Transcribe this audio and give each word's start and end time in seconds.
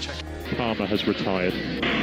check. 0.00 0.16
Palmer 0.56 0.86
has 0.86 1.06
retired. 1.06 1.52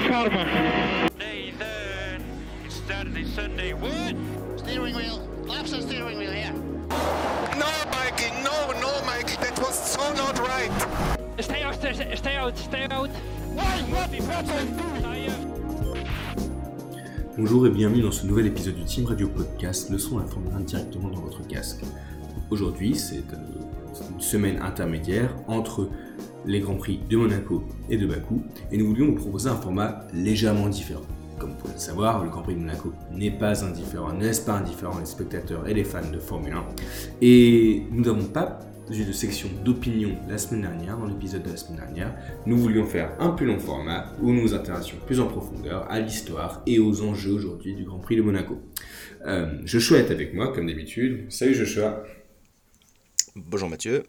Karma. 0.07 1.09
Nathan, 1.17 2.23
it's 2.65 2.75
Saturday, 2.87 3.25
Sunday. 3.25 3.73
What? 3.73 4.15
Steering 4.59 4.95
wheel. 4.95 5.27
Laps 5.45 5.73
on 5.73 5.81
steering 5.81 6.17
wheel 6.17 6.31
here. 6.31 6.53
No, 7.57 7.71
Mikey, 7.91 8.31
no, 8.43 8.71
no, 8.79 9.03
Mikey, 9.05 9.35
that 9.37 9.57
was 9.59 9.75
so 9.91 10.13
not 10.13 10.37
right. 10.39 10.71
Stay 11.39 11.61
out, 11.63 11.75
stay, 11.75 12.15
stay 12.15 12.35
out, 12.35 12.57
stay 12.57 12.87
out. 12.91 13.09
Why? 13.53 13.63
What 13.91 14.13
is 14.13 14.25
happening? 14.27 14.97
Bonjour 17.37 17.67
et 17.67 17.69
bienvenue 17.69 18.01
dans 18.01 18.11
ce 18.11 18.25
nouvel 18.25 18.47
épisode 18.47 18.73
du 18.73 18.83
Team 18.83 19.05
Radio 19.05 19.27
Podcast, 19.27 19.91
le 19.91 19.99
son 19.99 20.17
à 20.17 20.23
la 20.23 20.27
Formule 20.27 20.53
1 20.55 20.59
directement 20.61 21.09
dans 21.09 21.19
votre 21.21 21.45
casque. 21.47 21.83
Aujourd'hui, 22.49 22.95
c'est 22.95 23.17
euh, 23.17 24.09
une 24.11 24.19
semaine 24.19 24.59
intermédiaire 24.59 25.35
entre 25.47 25.87
les 26.47 26.59
Grands 26.61 26.75
Prix 26.75 26.99
de 27.09 27.17
Monaco 27.17 27.63
et 27.89 27.97
de 27.97 28.07
Bakou, 28.07 28.41
et 28.71 28.77
nous 28.77 28.87
voulions 28.87 29.07
vous 29.07 29.15
proposer 29.15 29.49
un 29.49 29.55
format 29.55 30.07
légèrement 30.13 30.69
différent. 30.69 31.05
Comme 31.37 31.51
vous 31.51 31.57
pouvez 31.57 31.73
le 31.73 31.79
savoir, 31.79 32.23
le 32.23 32.29
Grand 32.29 32.41
Prix 32.41 32.55
de 32.55 32.59
Monaco 32.61 32.93
n'est 33.11 33.31
pas 33.31 33.63
indifférent, 33.63 34.13
n'est 34.13 34.31
pas 34.43 34.53
indifférent 34.53 34.97
les 34.97 35.05
spectateurs 35.05 35.67
et 35.67 35.73
les 35.73 35.83
fans 35.83 36.09
de 36.11 36.17
Formule 36.17 36.53
1. 36.53 36.65
Et 37.21 37.83
nous 37.91 38.03
n'avons 38.03 38.25
pas 38.25 38.59
eu 38.89 39.03
de 39.03 39.11
section 39.11 39.49
d'opinion 39.63 40.17
la 40.27 40.37
semaine 40.37 40.61
dernière, 40.61 40.97
dans 40.97 41.05
l'épisode 41.05 41.43
de 41.43 41.49
la 41.49 41.57
semaine 41.57 41.77
dernière. 41.77 42.15
Nous 42.45 42.57
voulions 42.57 42.85
faire 42.85 43.11
un 43.19 43.29
plus 43.29 43.45
long 43.45 43.59
format 43.59 44.13
où 44.21 44.31
nous 44.31 44.41
nous 44.41 44.53
intéressions 44.53 44.97
plus 45.05 45.19
en 45.19 45.27
profondeur 45.27 45.85
à 45.91 45.99
l'histoire 45.99 46.63
et 46.65 46.79
aux 46.79 47.01
enjeux 47.03 47.33
aujourd'hui 47.33 47.75
du 47.75 47.83
Grand 47.83 47.99
Prix 47.99 48.15
de 48.15 48.21
Monaco. 48.21 48.57
Euh, 49.25 49.59
Joshua 49.65 49.99
est 49.99 50.11
avec 50.11 50.33
moi, 50.33 50.53
comme 50.53 50.67
d'habitude. 50.67 51.25
Salut 51.29 51.53
Joshua. 51.53 52.03
Bonjour 53.35 53.69
Mathieu. 53.69 54.03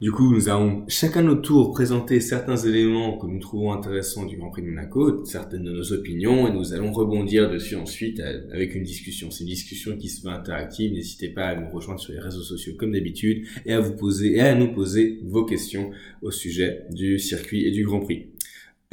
Du 0.00 0.12
coup, 0.12 0.32
nous 0.32 0.48
allons 0.48 0.86
chacun 0.88 1.20
notre 1.20 1.42
tour 1.42 1.72
présenter 1.72 2.20
certains 2.20 2.56
éléments 2.56 3.18
que 3.18 3.26
nous 3.26 3.38
trouvons 3.38 3.70
intéressants 3.70 4.24
du 4.24 4.38
Grand 4.38 4.48
Prix 4.48 4.62
de 4.62 4.68
Monaco, 4.68 5.26
certaines 5.26 5.62
de 5.62 5.72
nos 5.72 5.92
opinions, 5.92 6.48
et 6.48 6.52
nous 6.54 6.72
allons 6.72 6.90
rebondir 6.90 7.50
dessus 7.50 7.76
ensuite 7.76 8.18
euh, 8.18 8.48
avec 8.50 8.74
une 8.74 8.82
discussion. 8.82 9.30
C'est 9.30 9.44
une 9.44 9.50
discussion 9.50 9.98
qui 9.98 10.08
se 10.08 10.26
veut 10.26 10.32
interactive. 10.32 10.94
N'hésitez 10.94 11.28
pas 11.28 11.48
à 11.48 11.54
nous 11.54 11.68
rejoindre 11.68 12.00
sur 12.00 12.14
les 12.14 12.18
réseaux 12.18 12.40
sociaux 12.40 12.72
comme 12.78 12.92
d'habitude 12.92 13.46
et 13.66 13.74
à 13.74 13.80
vous 13.80 13.94
poser 13.94 14.36
et 14.36 14.40
à 14.40 14.54
nous 14.54 14.72
poser 14.72 15.20
vos 15.22 15.44
questions 15.44 15.90
au 16.22 16.30
sujet 16.30 16.86
du 16.90 17.18
circuit 17.18 17.66
et 17.66 17.70
du 17.70 17.84
Grand 17.84 18.00
Prix. 18.00 18.28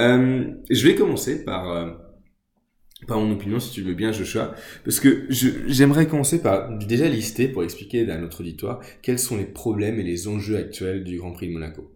Euh, 0.01 0.43
je 0.69 0.87
vais 0.87 0.95
commencer 0.95 1.45
par 1.45 1.71
euh, 1.71 1.89
par 3.05 3.19
mon 3.19 3.31
opinion, 3.31 3.59
si 3.59 3.71
tu 3.71 3.83
veux 3.83 3.93
bien, 3.93 4.11
Joshua, 4.11 4.55
parce 4.83 4.99
que 4.99 5.27
j'aimerais 5.29 6.07
commencer 6.07 6.41
par 6.41 6.75
déjà 6.77 7.07
lister, 7.07 7.47
pour 7.47 7.63
expliquer 7.63 8.09
à 8.09 8.17
notre 8.17 8.41
auditoire, 8.41 8.81
quels 9.03 9.19
sont 9.19 9.37
les 9.37 9.45
problèmes 9.45 9.99
et 9.99 10.03
les 10.03 10.27
enjeux 10.27 10.57
actuels 10.57 11.03
du 11.03 11.17
Grand 11.17 11.31
Prix 11.31 11.47
de 11.47 11.53
Monaco. 11.53 11.91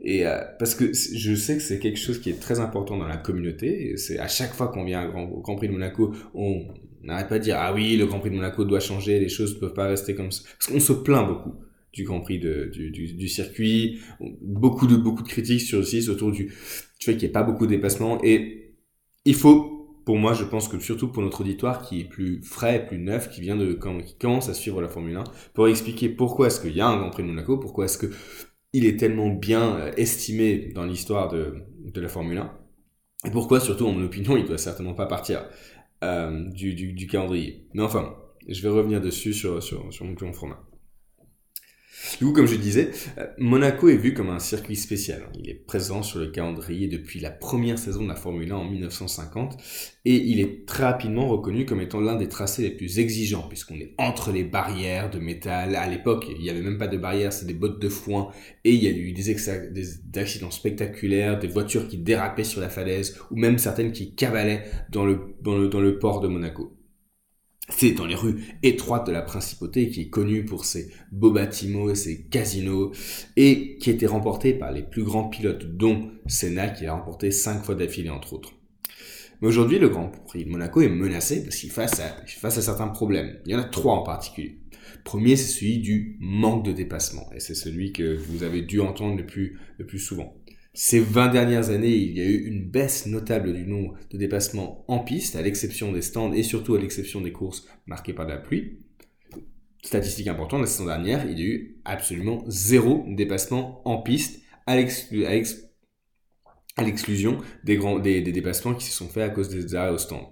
Et 0.00 0.26
euh, 0.26 0.38
parce 0.58 0.74
que 0.74 0.92
je 0.92 1.34
sais 1.34 1.56
que 1.56 1.62
c'est 1.62 1.78
quelque 1.78 1.98
chose 1.98 2.20
qui 2.20 2.30
est 2.30 2.38
très 2.38 2.60
important 2.60 2.96
dans 2.96 3.08
la 3.08 3.16
communauté. 3.16 3.96
C'est 3.96 4.18
à 4.18 4.28
chaque 4.28 4.52
fois 4.52 4.68
qu'on 4.68 4.84
vient 4.84 5.10
au 5.14 5.40
Grand 5.40 5.56
Prix 5.56 5.68
de 5.68 5.72
Monaco, 5.72 6.14
on 6.34 6.66
n'arrête 7.02 7.28
pas 7.28 7.38
de 7.38 7.44
dire 7.44 7.56
ah 7.58 7.72
oui, 7.74 7.96
le 7.96 8.06
Grand 8.06 8.20
Prix 8.20 8.30
de 8.30 8.36
Monaco 8.36 8.64
doit 8.64 8.80
changer, 8.80 9.18
les 9.18 9.28
choses 9.28 9.54
ne 9.54 9.60
peuvent 9.60 9.74
pas 9.74 9.88
rester 9.88 10.14
comme 10.14 10.30
ça. 10.30 10.42
Parce 10.58 10.70
qu'on 10.70 10.80
se 10.80 10.92
plaint 10.92 11.26
beaucoup 11.26 11.54
du 11.92 12.04
Grand 12.04 12.20
Prix 12.20 12.38
de, 12.38 12.70
du, 12.72 12.90
du, 12.90 13.14
du, 13.14 13.28
circuit, 13.28 14.00
beaucoup 14.42 14.86
de 14.86 14.96
beaucoup 14.96 15.22
de 15.22 15.28
critiques 15.28 15.62
sur 15.62 15.78
le 15.78 15.84
site 15.84 16.08
autour 16.08 16.32
du, 16.32 16.44
du 16.44 16.52
fait 17.00 17.12
qu'il 17.12 17.20
n'y 17.20 17.26
ait 17.26 17.32
pas 17.32 17.42
beaucoup 17.42 17.66
de 17.66 17.70
dépassements. 17.70 18.22
Et 18.22 18.74
il 19.24 19.34
faut 19.34 19.73
pour 20.04 20.16
moi, 20.18 20.34
je 20.34 20.44
pense 20.44 20.68
que 20.68 20.78
surtout 20.78 21.08
pour 21.08 21.22
notre 21.22 21.40
auditoire 21.40 21.82
qui 21.82 22.00
est 22.00 22.04
plus 22.04 22.42
frais, 22.42 22.86
plus 22.86 22.98
neuf, 22.98 23.30
qui 23.30 23.40
vient 23.40 23.56
de, 23.56 23.72
qui 24.02 24.16
commence 24.18 24.48
à 24.48 24.54
suivre 24.54 24.80
la 24.80 24.88
Formule 24.88 25.16
1, 25.16 25.24
pour 25.54 25.68
expliquer 25.68 26.08
pourquoi 26.08 26.48
est-ce 26.48 26.60
qu'il 26.60 26.76
y 26.76 26.80
a 26.80 26.86
un 26.86 26.98
Grand 26.98 27.10
Prix 27.10 27.22
de 27.22 27.28
Monaco, 27.28 27.58
pourquoi 27.58 27.86
est-ce 27.86 27.98
que 27.98 28.10
il 28.72 28.86
est 28.86 28.98
tellement 28.98 29.28
bien 29.28 29.76
euh, 29.76 29.92
estimé 29.96 30.72
dans 30.74 30.84
l'histoire 30.84 31.28
de, 31.28 31.54
de 31.84 32.00
la 32.00 32.08
Formule 32.08 32.38
1, 32.38 32.52
et 33.24 33.30
pourquoi, 33.30 33.60
surtout, 33.60 33.86
en 33.86 33.92
mon 33.92 34.04
opinion, 34.04 34.36
il 34.36 34.44
doit 34.44 34.58
certainement 34.58 34.94
pas 34.94 35.06
partir 35.06 35.46
euh, 36.02 36.48
du, 36.50 36.74
du, 36.74 37.06
calendrier. 37.06 37.66
Mais 37.72 37.82
enfin, 37.82 38.14
je 38.46 38.60
vais 38.62 38.68
revenir 38.68 39.00
dessus 39.00 39.32
sur, 39.32 39.62
sur, 39.62 39.92
sur 39.92 40.04
mon 40.04 40.32
format. 40.32 40.62
Du 42.18 42.26
coup, 42.26 42.32
comme 42.32 42.46
je 42.46 42.56
disais, 42.56 42.90
euh, 43.18 43.26
Monaco 43.38 43.88
est 43.88 43.96
vu 43.96 44.14
comme 44.14 44.30
un 44.30 44.38
circuit 44.38 44.76
spécial. 44.76 45.22
Il 45.38 45.48
est 45.48 45.54
présent 45.54 46.02
sur 46.02 46.18
le 46.18 46.28
calendrier 46.28 46.88
depuis 46.88 47.20
la 47.20 47.30
première 47.30 47.78
saison 47.78 48.02
de 48.02 48.08
la 48.08 48.16
Formule 48.16 48.52
1 48.52 48.56
en 48.56 48.64
1950 48.64 49.56
et 50.04 50.16
il 50.16 50.40
est 50.40 50.66
très 50.66 50.84
rapidement 50.84 51.28
reconnu 51.28 51.66
comme 51.66 51.80
étant 51.80 52.00
l'un 52.00 52.16
des 52.16 52.28
tracés 52.28 52.62
les 52.62 52.70
plus 52.70 52.98
exigeants 52.98 53.46
puisqu'on 53.48 53.74
est 53.76 53.94
entre 53.98 54.32
les 54.32 54.44
barrières 54.44 55.10
de 55.10 55.18
métal. 55.18 55.76
À 55.76 55.88
l'époque, 55.88 56.26
il 56.30 56.42
n'y 56.42 56.50
avait 56.50 56.62
même 56.62 56.78
pas 56.78 56.88
de 56.88 56.98
barrières, 56.98 57.32
c'est 57.32 57.46
des 57.46 57.54
bottes 57.54 57.80
de 57.80 57.88
foin 57.88 58.30
et 58.64 58.72
il 58.72 58.82
y 58.82 58.86
a 58.86 58.90
eu 58.90 59.12
des, 59.12 59.30
accidents 60.18 60.50
spectaculaires, 60.50 61.38
des 61.38 61.48
voitures 61.48 61.88
qui 61.88 61.98
dérapaient 61.98 62.44
sur 62.44 62.60
la 62.60 62.68
falaise 62.68 63.18
ou 63.30 63.36
même 63.36 63.58
certaines 63.58 63.92
qui 63.92 64.14
cavalaient 64.14 64.64
dans 64.90 65.04
le 65.06 65.98
port 65.98 66.20
de 66.20 66.28
Monaco. 66.28 66.76
C'est 67.70 67.92
dans 67.92 68.06
les 68.06 68.14
rues 68.14 68.42
étroites 68.62 69.06
de 69.06 69.12
la 69.12 69.22
principauté 69.22 69.88
qui 69.88 70.02
est 70.02 70.08
connue 70.10 70.44
pour 70.44 70.66
ses 70.66 70.90
beaux 71.12 71.30
bâtiments 71.30 71.88
et 71.88 71.94
ses 71.94 72.24
casinos 72.24 72.92
et 73.36 73.78
qui 73.78 73.88
a 73.88 73.94
été 73.94 74.06
remporté 74.06 74.52
par 74.52 74.70
les 74.70 74.82
plus 74.82 75.02
grands 75.02 75.28
pilotes 75.28 75.64
dont 75.76 76.10
Senna 76.26 76.68
qui 76.68 76.84
l'a 76.84 76.94
remporté 76.94 77.30
cinq 77.30 77.64
fois 77.64 77.74
d'affilée 77.74 78.10
entre 78.10 78.34
autres. 78.34 78.52
Mais 79.40 79.48
aujourd'hui, 79.48 79.78
le 79.78 79.88
Grand 79.88 80.08
Prix 80.26 80.44
de 80.44 80.50
Monaco 80.50 80.82
est 80.82 80.88
menacé 80.88 81.42
parce 81.42 81.56
qu'il 81.56 81.70
face 81.70 82.00
à, 82.00 82.16
face 82.26 82.58
à 82.58 82.62
certains 82.62 82.88
problèmes. 82.88 83.38
Il 83.46 83.52
y 83.52 83.54
en 83.54 83.60
a 83.60 83.64
trois 83.64 83.94
en 83.94 84.02
particulier. 84.02 84.58
Premier, 85.02 85.36
c'est 85.36 85.58
celui 85.58 85.78
du 85.78 86.16
manque 86.20 86.64
de 86.64 86.72
dépassement 86.72 87.30
et 87.34 87.40
c'est 87.40 87.54
celui 87.54 87.92
que 87.92 88.14
vous 88.14 88.42
avez 88.42 88.62
dû 88.62 88.80
entendre 88.80 89.16
le 89.16 89.26
plus 89.26 89.98
souvent. 89.98 90.34
Ces 90.76 90.98
20 90.98 91.28
dernières 91.28 91.70
années, 91.70 91.94
il 91.94 92.18
y 92.18 92.20
a 92.20 92.24
eu 92.24 92.46
une 92.46 92.68
baisse 92.68 93.06
notable 93.06 93.54
du 93.54 93.64
nombre 93.64 93.94
de 94.10 94.18
dépassements 94.18 94.84
en 94.88 94.98
piste, 94.98 95.36
à 95.36 95.42
l'exception 95.42 95.92
des 95.92 96.02
stands 96.02 96.32
et 96.32 96.42
surtout 96.42 96.74
à 96.74 96.80
l'exception 96.80 97.20
des 97.20 97.30
courses 97.30 97.64
marquées 97.86 98.12
par 98.12 98.26
la 98.26 98.38
pluie. 98.38 98.80
Statistique 99.84 100.26
importante, 100.26 100.62
la 100.62 100.66
saison 100.66 100.86
dernière, 100.86 101.30
il 101.30 101.38
y 101.38 101.42
a 101.42 101.46
eu 101.46 101.76
absolument 101.84 102.42
zéro 102.48 103.04
dépassement 103.06 103.88
en 103.88 104.02
piste, 104.02 104.42
à 104.66 104.74
l'exclusion 104.74 105.28
des, 107.62 107.78
des, 108.02 108.22
des 108.22 108.32
dépassements 108.32 108.74
qui 108.74 108.86
se 108.86 108.96
sont 108.96 109.08
faits 109.08 109.30
à 109.30 109.32
cause 109.32 109.50
des 109.50 109.76
arrêts 109.76 109.92
au 109.92 109.98
stand. 109.98 110.26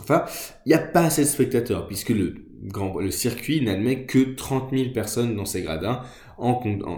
Enfin, 0.00 0.24
il 0.64 0.70
n'y 0.70 0.74
a 0.74 0.78
pas 0.78 1.04
assez 1.04 1.22
de 1.22 1.28
spectateurs, 1.28 1.86
puisque 1.86 2.08
le, 2.08 2.46
grand, 2.62 2.98
le 2.98 3.10
circuit 3.10 3.60
n'admet 3.60 4.06
que 4.06 4.34
30 4.34 4.70
000 4.70 4.92
personnes 4.92 5.36
dans 5.36 5.44
ses 5.44 5.62
gradins, 5.62 6.02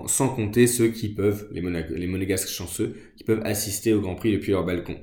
sans 0.07 0.29
compter 0.29 0.67
ceux 0.67 0.89
qui 0.89 1.09
peuvent, 1.09 1.49
les, 1.53 2.07
monégasques 2.07 2.49
chanceux, 2.49 2.97
qui 3.17 3.25
peuvent 3.25 3.43
assister 3.45 3.93
au 3.93 4.01
Grand 4.01 4.15
Prix 4.15 4.33
depuis 4.33 4.53
leur 4.53 4.65
balcon. 4.65 4.97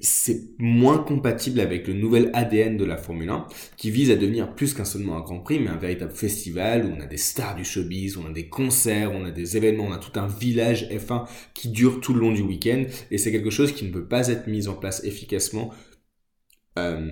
C'est 0.00 0.48
moins 0.58 0.96
compatible 0.96 1.60
avec 1.60 1.86
le 1.88 1.92
nouvel 1.94 2.30
ADN 2.32 2.78
de 2.78 2.86
la 2.86 2.96
Formule 2.96 3.28
1, 3.28 3.46
qui 3.76 3.90
vise 3.90 4.10
à 4.10 4.16
devenir 4.16 4.54
plus 4.54 4.72
qu'un 4.72 4.86
seulement 4.86 5.16
un 5.16 5.20
Grand 5.20 5.40
Prix, 5.40 5.60
mais 5.60 5.68
un 5.68 5.76
véritable 5.76 6.12
festival 6.12 6.86
où 6.86 6.96
on 6.96 7.00
a 7.00 7.06
des 7.06 7.18
stars 7.18 7.54
du 7.54 7.64
showbiz, 7.64 8.16
on 8.16 8.26
a 8.26 8.32
des 8.32 8.48
concerts, 8.48 9.12
on 9.12 9.26
a 9.26 9.30
des 9.30 9.58
événements, 9.58 9.84
on 9.84 9.92
a 9.92 9.98
tout 9.98 10.18
un 10.18 10.26
village 10.26 10.88
F1 10.88 11.26
qui 11.52 11.68
dure 11.68 12.00
tout 12.00 12.14
le 12.14 12.20
long 12.20 12.32
du 12.32 12.42
week-end, 12.42 12.84
et 13.10 13.18
c'est 13.18 13.30
quelque 13.30 13.50
chose 13.50 13.72
qui 13.72 13.84
ne 13.84 13.92
peut 13.92 14.06
pas 14.06 14.28
être 14.28 14.46
mis 14.46 14.68
en 14.68 14.74
place 14.74 15.04
efficacement 15.04 15.70
euh, 16.78 17.10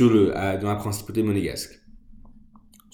dans 0.00 0.68
la 0.68 0.76
principauté 0.76 1.22
monégasque. 1.22 1.83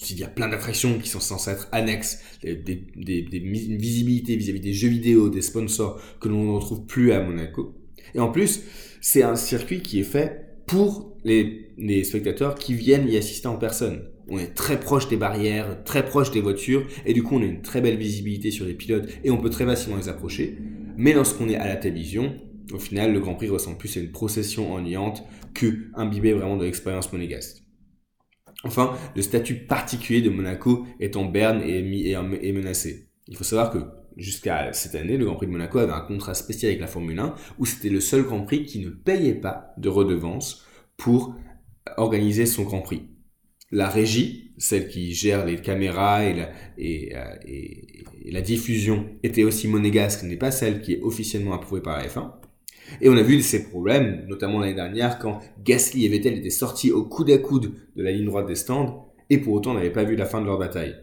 Il 0.09 0.19
y 0.19 0.23
a 0.23 0.27
plein 0.27 0.49
d'attractions 0.49 0.97
qui 0.97 1.09
sont 1.09 1.19
censées 1.19 1.51
être 1.51 1.67
annexes, 1.71 2.19
des, 2.41 2.55
des, 2.55 3.39
visibilités 3.39 4.35
vis-à-vis 4.35 4.59
des 4.59 4.73
jeux 4.73 4.89
vidéo, 4.89 5.29
des 5.29 5.41
sponsors 5.41 6.01
que 6.19 6.27
l'on 6.27 6.43
ne 6.45 6.51
retrouve 6.51 6.85
plus 6.85 7.11
à 7.11 7.21
Monaco. 7.21 7.75
Et 8.15 8.19
en 8.19 8.31
plus, 8.31 8.61
c'est 8.99 9.23
un 9.23 9.35
circuit 9.35 9.81
qui 9.81 9.99
est 9.99 10.03
fait 10.03 10.51
pour 10.65 11.17
les, 11.23 12.03
spectateurs 12.03 12.55
qui 12.55 12.73
viennent 12.73 13.07
y 13.07 13.17
assister 13.17 13.47
en 13.47 13.57
personne. 13.57 14.03
On 14.29 14.39
est 14.39 14.53
très 14.53 14.79
proche 14.79 15.09
des 15.09 15.17
barrières, 15.17 15.83
très 15.83 16.05
proche 16.05 16.31
des 16.31 16.41
voitures, 16.41 16.87
et 17.05 17.13
du 17.13 17.23
coup 17.23 17.35
on 17.35 17.41
a 17.41 17.45
une 17.45 17.61
très 17.61 17.81
belle 17.81 17.97
visibilité 17.97 18.51
sur 18.51 18.65
les 18.65 18.73
pilotes, 18.73 19.09
et 19.23 19.31
on 19.31 19.37
peut 19.37 19.49
très 19.49 19.65
facilement 19.65 19.97
les 19.97 20.09
approcher. 20.09 20.57
Mais 20.97 21.13
lorsqu'on 21.13 21.49
est 21.49 21.55
à 21.55 21.67
la 21.67 21.75
télévision, 21.75 22.35
au 22.73 22.79
final, 22.79 23.11
le 23.11 23.19
Grand 23.19 23.35
Prix 23.35 23.49
ressemble 23.49 23.77
plus 23.77 23.97
à 23.97 23.99
une 23.99 24.11
procession 24.11 24.73
ennuyante 24.73 25.23
que 25.53 25.91
vraiment 25.93 26.57
de 26.57 26.63
l'expérience 26.63 27.11
monégasque. 27.11 27.63
Enfin, 28.63 28.95
le 29.15 29.21
statut 29.21 29.65
particulier 29.65 30.21
de 30.21 30.29
Monaco 30.29 30.85
est 30.99 31.15
en 31.15 31.25
berne 31.25 31.61
et 31.63 32.11
est 32.11 32.51
menacé. 32.51 33.09
Il 33.27 33.35
faut 33.35 33.43
savoir 33.43 33.71
que 33.71 33.79
jusqu'à 34.17 34.73
cette 34.73 34.95
année, 34.95 35.17
le 35.17 35.25
Grand 35.25 35.35
Prix 35.35 35.47
de 35.47 35.51
Monaco 35.51 35.79
avait 35.79 35.93
un 35.93 36.01
contrat 36.01 36.33
spécial 36.33 36.69
avec 36.69 36.81
la 36.81 36.87
Formule 36.87 37.19
1 37.19 37.35
où 37.59 37.65
c'était 37.65 37.89
le 37.89 37.99
seul 37.99 38.23
Grand 38.23 38.41
Prix 38.41 38.65
qui 38.65 38.79
ne 38.79 38.89
payait 38.89 39.35
pas 39.35 39.73
de 39.77 39.89
redevance 39.89 40.65
pour 40.97 41.35
organiser 41.97 42.45
son 42.45 42.63
Grand 42.63 42.81
Prix. 42.81 43.07
La 43.71 43.87
régie, 43.87 44.53
celle 44.57 44.89
qui 44.89 45.13
gère 45.13 45.45
les 45.45 45.55
caméras 45.61 46.25
et 46.25 46.33
la, 46.33 46.49
et, 46.77 47.15
euh, 47.15 47.35
et, 47.47 48.03
et 48.25 48.31
la 48.31 48.41
diffusion, 48.41 49.07
était 49.23 49.43
aussi 49.43 49.67
monégasque, 49.67 50.23
n'est 50.23 50.35
pas 50.35 50.51
celle 50.51 50.81
qui 50.81 50.93
est 50.93 51.01
officiellement 51.01 51.53
approuvée 51.53 51.81
par 51.81 51.97
la 51.97 52.07
F1. 52.07 52.33
Et 52.99 53.09
on 53.09 53.15
a 53.15 53.21
vu 53.21 53.41
ces 53.41 53.69
problèmes, 53.69 54.25
notamment 54.27 54.59
l'année 54.59 54.73
dernière, 54.73 55.19
quand 55.19 55.39
Gasly 55.63 56.05
et 56.05 56.09
Vettel 56.09 56.37
étaient 56.37 56.49
sortis 56.49 56.91
au 56.91 57.05
coude 57.05 57.29
à 57.31 57.37
coude 57.37 57.73
de 57.95 58.03
la 58.03 58.11
ligne 58.11 58.25
droite 58.25 58.47
des 58.47 58.55
stands, 58.55 59.13
et 59.29 59.37
pour 59.37 59.53
autant 59.53 59.71
on 59.71 59.75
n'avait 59.75 59.91
pas 59.91 60.03
vu 60.03 60.15
la 60.15 60.25
fin 60.25 60.41
de 60.41 60.45
leur 60.45 60.57
bataille. 60.57 60.95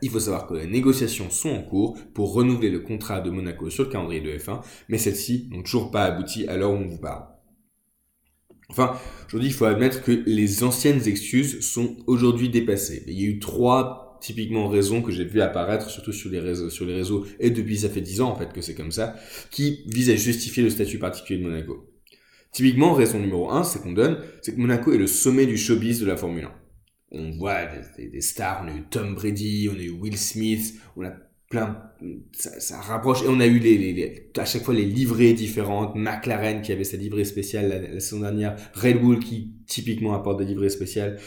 Il 0.00 0.10
faut 0.10 0.20
savoir 0.20 0.46
que 0.46 0.54
les 0.54 0.66
négociations 0.66 1.30
sont 1.30 1.50
en 1.50 1.62
cours 1.62 1.96
pour 2.14 2.32
renouveler 2.32 2.70
le 2.70 2.80
contrat 2.80 3.20
de 3.20 3.30
Monaco 3.30 3.70
sur 3.70 3.84
le 3.84 3.90
calendrier 3.90 4.20
de 4.20 4.36
F1, 4.36 4.60
mais 4.88 4.98
celles-ci 4.98 5.48
n'ont 5.50 5.62
toujours 5.62 5.90
pas 5.90 6.04
abouti 6.04 6.48
à 6.48 6.56
l'heure 6.56 6.72
où 6.72 6.76
on 6.76 6.88
vous 6.88 6.98
parle. 6.98 7.26
Enfin, 8.68 8.96
aujourd'hui, 9.26 9.50
il 9.50 9.52
faut 9.52 9.66
admettre 9.66 10.02
que 10.02 10.22
les 10.24 10.64
anciennes 10.64 11.06
excuses 11.06 11.60
sont 11.60 11.96
aujourd'hui 12.06 12.48
dépassées. 12.48 13.04
Il 13.06 13.20
y 13.20 13.26
a 13.26 13.28
eu 13.28 13.38
trois 13.38 14.11
typiquement 14.22 14.68
raisons 14.68 15.02
que 15.02 15.10
j'ai 15.10 15.24
vu 15.24 15.40
apparaître 15.40 15.90
surtout 15.90 16.12
sur 16.12 16.30
les 16.30 16.40
réseaux, 16.40 16.70
sur 16.70 16.86
les 16.86 16.94
réseaux 16.94 17.26
et 17.40 17.50
depuis 17.50 17.78
ça 17.78 17.90
fait 17.90 18.00
dix 18.00 18.20
ans 18.20 18.30
en 18.30 18.36
fait 18.36 18.52
que 18.52 18.60
c'est 18.62 18.74
comme 18.74 18.92
ça, 18.92 19.16
qui 19.50 19.82
visent 19.86 20.10
à 20.10 20.16
justifier 20.16 20.62
le 20.62 20.70
statut 20.70 20.98
particulier 20.98 21.40
de 21.40 21.48
Monaco. 21.48 21.88
Typiquement, 22.52 22.92
raison 22.92 23.18
numéro 23.18 23.50
un, 23.50 23.64
c'est 23.64 23.80
qu'on 23.82 23.92
donne, 23.92 24.18
c'est 24.42 24.54
que 24.54 24.60
Monaco 24.60 24.92
est 24.92 24.98
le 24.98 25.06
sommet 25.06 25.46
du 25.46 25.56
showbiz 25.56 26.00
de 26.00 26.06
la 26.06 26.16
Formule 26.16 26.44
1. 26.44 26.52
On 27.12 27.30
voit 27.30 27.66
des, 27.98 28.20
stars, 28.20 28.64
on 28.64 28.68
a 28.68 28.76
eu 28.76 28.82
Tom 28.90 29.14
Brady, 29.14 29.68
on 29.70 29.78
a 29.78 29.82
eu 29.82 29.90
Will 29.90 30.16
Smith, 30.16 30.74
on 30.96 31.04
a 31.04 31.12
plein, 31.48 31.82
ça, 32.32 32.80
rapproche, 32.80 33.22
et 33.22 33.28
on 33.28 33.40
a 33.40 33.46
eu 33.46 33.60
à 34.36 34.44
chaque 34.44 34.62
fois 34.62 34.74
les 34.74 34.84
livrées 34.84 35.32
différentes, 35.32 35.94
McLaren 35.94 36.62
qui 36.62 36.72
avait 36.72 36.84
sa 36.84 36.96
livrée 36.96 37.24
spéciale 37.24 37.68
la, 37.68 37.78
la, 37.80 38.00
saison 38.00 38.20
dernière, 38.20 38.56
Red 38.74 39.00
Bull 39.00 39.18
qui 39.18 39.52
typiquement 39.66 40.14
apporte 40.14 40.38
des 40.38 40.46
livrées 40.46 40.70
spéciales. 40.70 41.18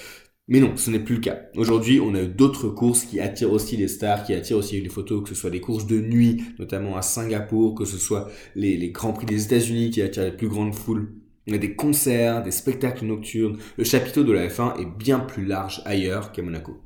Mais 0.47 0.59
non, 0.59 0.77
ce 0.77 0.91
n'est 0.91 0.99
plus 0.99 1.15
le 1.15 1.21
cas. 1.21 1.41
Aujourd'hui, 1.55 1.99
on 1.99 2.13
a 2.13 2.23
d'autres 2.23 2.69
courses 2.69 3.05
qui 3.05 3.19
attirent 3.19 3.51
aussi 3.51 3.77
les 3.77 3.87
stars, 3.87 4.23
qui 4.23 4.33
attirent 4.33 4.57
aussi 4.57 4.79
les 4.79 4.89
photos, 4.89 5.23
que 5.23 5.29
ce 5.29 5.35
soit 5.35 5.49
les 5.49 5.59
courses 5.59 5.87
de 5.87 5.99
nuit, 5.99 6.43
notamment 6.59 6.95
à 6.95 7.01
Singapour, 7.01 7.73
que 7.73 7.85
ce 7.85 7.97
soit 7.97 8.29
les, 8.55 8.77
les 8.77 8.91
Grands 8.91 9.13
Prix 9.13 9.25
des 9.25 9.43
États-Unis 9.43 9.89
qui 9.89 10.03
attirent 10.03 10.25
les 10.25 10.37
plus 10.37 10.47
grandes 10.47 10.75
foules. 10.75 11.15
On 11.47 11.53
a 11.53 11.57
des 11.57 11.75
concerts, 11.75 12.43
des 12.43 12.51
spectacles 12.51 13.05
nocturnes. 13.05 13.57
Le 13.77 13.83
chapiteau 13.83 14.23
de 14.23 14.31
la 14.31 14.47
F1 14.47 14.79
est 14.79 14.97
bien 14.97 15.19
plus 15.19 15.45
large 15.45 15.81
ailleurs 15.85 16.31
qu'à 16.31 16.43
Monaco. 16.43 16.77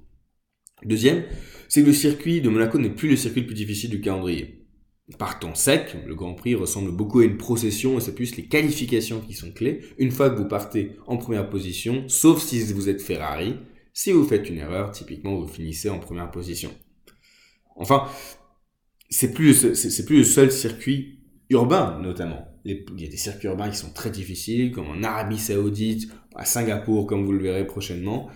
Deuxième, 0.86 1.24
c'est 1.68 1.82
que 1.82 1.88
le 1.88 1.94
circuit 1.94 2.42
de 2.42 2.50
Monaco 2.50 2.78
n'est 2.78 2.90
plus 2.90 3.10
le 3.10 3.18
circuit 3.18 3.42
le 3.42 3.48
plus 3.48 3.56
difficile 3.56 3.90
du 3.90 4.00
calendrier. 4.00 4.59
Partant 5.18 5.56
sec, 5.56 5.98
le 6.06 6.16
Grand 6.16 6.34
Prix 6.34 6.56
ressemble 6.56 6.92
beaucoup 6.92 7.20
à 7.20 7.26
une 7.26 7.38
procession 7.38 7.98
et 7.98 8.02
c'est 8.02 8.14
plus 8.14 8.36
les 8.36 8.46
qualifications 8.46 9.22
qui 9.22 9.34
sont 9.34 9.52
clés. 9.52 9.82
Une 9.98 10.12
fois 10.12 10.30
que 10.30 10.38
vous 10.38 10.48
partez 10.48 10.98
en 11.08 11.18
première 11.18 11.50
position, 11.50 12.04
sauf 12.08 12.42
si 12.44 12.62
vous 12.74 12.90
êtes 12.90 13.02
Ferrari, 13.02 13.56
si 13.94 14.12
vous 14.12 14.24
faites 14.24 14.50
une 14.50 14.58
erreur, 14.58 14.92
typiquement 14.92 15.36
vous 15.36 15.48
finissez 15.48 15.90
en 15.90 16.00
première 16.00 16.30
position. 16.30 16.72
Enfin, 17.76 18.08
c'est 19.10 19.34
plus, 19.34 19.66
plus 20.06 20.18
le 20.18 20.24
seul 20.24 20.52
circuit 20.52 21.20
urbain 21.50 22.00
notamment. 22.02 22.48
il 22.64 22.84
y 22.98 23.06
a 23.06 23.10
des 23.10 23.18
circuits 23.18 23.48
urbains 23.48 23.70
qui 23.70 23.78
sont 23.78 23.92
très 23.92 24.12
difficiles, 24.12 24.72
comme 24.72 24.90
en 24.90 25.04
Arabie 25.04 25.40
Saoudite, 25.40 26.12
à 26.36 26.46
Singapour, 26.46 27.08
comme 27.08 27.26
vous 27.26 27.34
le 27.34 27.42
verrez 27.42 27.66
prochainement 27.66 28.30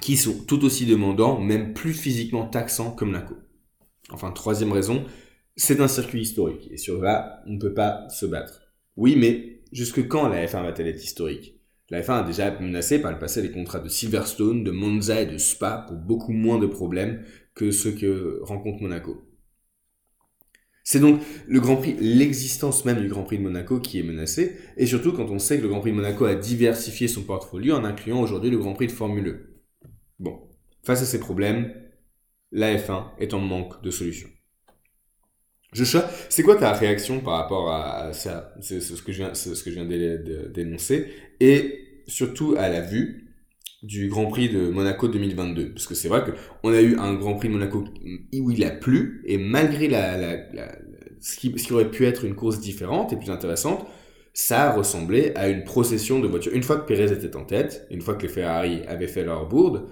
qui 0.00 0.16
sont 0.16 0.44
tout 0.46 0.64
aussi 0.64 0.86
demandants, 0.86 1.40
même 1.40 1.72
plus 1.72 1.94
physiquement 1.94 2.46
taxants 2.46 2.90
comme 2.90 3.12
Monaco. 3.12 3.36
Enfin, 4.10 4.30
troisième 4.32 4.72
raison, 4.72 5.04
c'est 5.56 5.80
un 5.80 5.88
circuit 5.88 6.20
historique, 6.20 6.68
et 6.70 6.76
sur 6.76 7.00
là, 7.00 7.42
on 7.46 7.52
ne 7.52 7.58
peut 7.58 7.74
pas 7.74 8.08
se 8.08 8.26
battre. 8.26 8.62
Oui, 8.96 9.16
mais 9.16 9.62
jusque 9.72 10.06
quand 10.08 10.28
la 10.28 10.46
F1 10.46 10.62
va-t-elle 10.62 10.88
être 10.88 11.02
historique? 11.02 11.60
La 11.90 12.00
F1 12.00 12.20
a 12.20 12.22
déjà 12.22 12.58
menacé 12.60 13.00
par 13.00 13.12
le 13.12 13.18
passé 13.18 13.42
les 13.42 13.50
contrats 13.50 13.78
de 13.78 13.88
Silverstone, 13.88 14.64
de 14.64 14.70
Monza 14.70 15.20
et 15.20 15.26
de 15.26 15.38
Spa 15.38 15.84
pour 15.86 15.96
beaucoup 15.96 16.32
moins 16.32 16.58
de 16.58 16.66
problèmes 16.66 17.24
que 17.54 17.70
ceux 17.70 17.92
que 17.92 18.40
rencontre 18.42 18.82
Monaco. 18.82 19.28
C'est 20.82 21.00
donc 21.00 21.22
le 21.46 21.60
Grand 21.60 21.76
Prix, 21.76 21.96
l'existence 21.98 22.84
même 22.84 23.00
du 23.00 23.08
Grand 23.08 23.22
Prix 23.22 23.38
de 23.38 23.42
Monaco 23.42 23.80
qui 23.80 23.98
est 23.98 24.02
menacée, 24.02 24.58
et 24.76 24.86
surtout 24.86 25.12
quand 25.12 25.30
on 25.30 25.38
sait 25.38 25.58
que 25.58 25.62
le 25.62 25.68
Grand 25.68 25.80
Prix 25.80 25.92
de 25.92 25.96
Monaco 25.96 26.24
a 26.24 26.34
diversifié 26.34 27.08
son 27.08 27.22
portfolio 27.22 27.74
en 27.74 27.84
incluant 27.84 28.20
aujourd'hui 28.20 28.50
le 28.50 28.58
Grand 28.58 28.74
Prix 28.74 28.88
de 28.88 28.92
Formule 28.92 29.28
1. 29.28 29.30
E. 29.30 29.38
Bon, 30.18 30.48
face 30.82 31.02
à 31.02 31.06
ces 31.06 31.20
problèmes, 31.20 31.72
la 32.50 32.76
F1 32.76 33.12
est 33.18 33.34
en 33.34 33.40
manque 33.40 33.82
de 33.82 33.90
solutions. 33.90 34.28
Joshua, 35.74 36.08
c'est 36.28 36.42
quoi 36.42 36.56
ta 36.56 36.72
réaction 36.72 37.20
par 37.20 37.34
rapport 37.34 37.70
à 37.72 38.12
ça? 38.12 38.54
C'est 38.60 38.80
ce 38.80 39.02
que 39.02 39.12
je 39.12 39.18
viens, 39.18 39.32
viens 39.66 39.84
d'énoncer, 40.54 41.08
et 41.40 41.80
surtout 42.06 42.54
à 42.56 42.68
la 42.68 42.80
vue 42.80 43.24
du 43.82 44.08
Grand 44.08 44.26
Prix 44.26 44.48
de 44.48 44.70
Monaco 44.70 45.08
2022, 45.08 45.72
parce 45.72 45.86
que 45.86 45.94
c'est 45.94 46.08
vrai 46.08 46.24
que 46.24 46.30
on 46.62 46.72
a 46.72 46.80
eu 46.80 46.96
un 46.96 47.14
Grand 47.14 47.34
Prix 47.34 47.48
de 47.48 47.52
Monaco 47.52 47.84
où 48.40 48.50
il 48.50 48.64
a 48.64 48.70
plu, 48.70 49.22
et 49.26 49.36
malgré 49.36 49.88
la, 49.88 50.16
la, 50.16 50.78
ce, 51.20 51.36
qui, 51.36 51.52
ce 51.58 51.66
qui 51.66 51.72
aurait 51.72 51.90
pu 51.90 52.06
être 52.06 52.24
une 52.24 52.34
course 52.34 52.60
différente 52.60 53.12
et 53.12 53.16
plus 53.16 53.30
intéressante, 53.30 53.86
ça 54.32 54.72
ressemblait 54.72 55.36
à 55.36 55.48
une 55.48 55.64
procession 55.64 56.20
de 56.20 56.26
voitures. 56.28 56.52
Une 56.54 56.62
fois 56.62 56.76
que 56.78 56.86
Pérez 56.86 57.12
était 57.12 57.36
en 57.36 57.44
tête, 57.44 57.86
une 57.90 58.00
fois 58.00 58.14
que 58.14 58.22
les 58.22 58.28
Ferrari 58.28 58.82
avaient 58.86 59.06
fait 59.08 59.24
leur 59.24 59.48
bourde, 59.48 59.88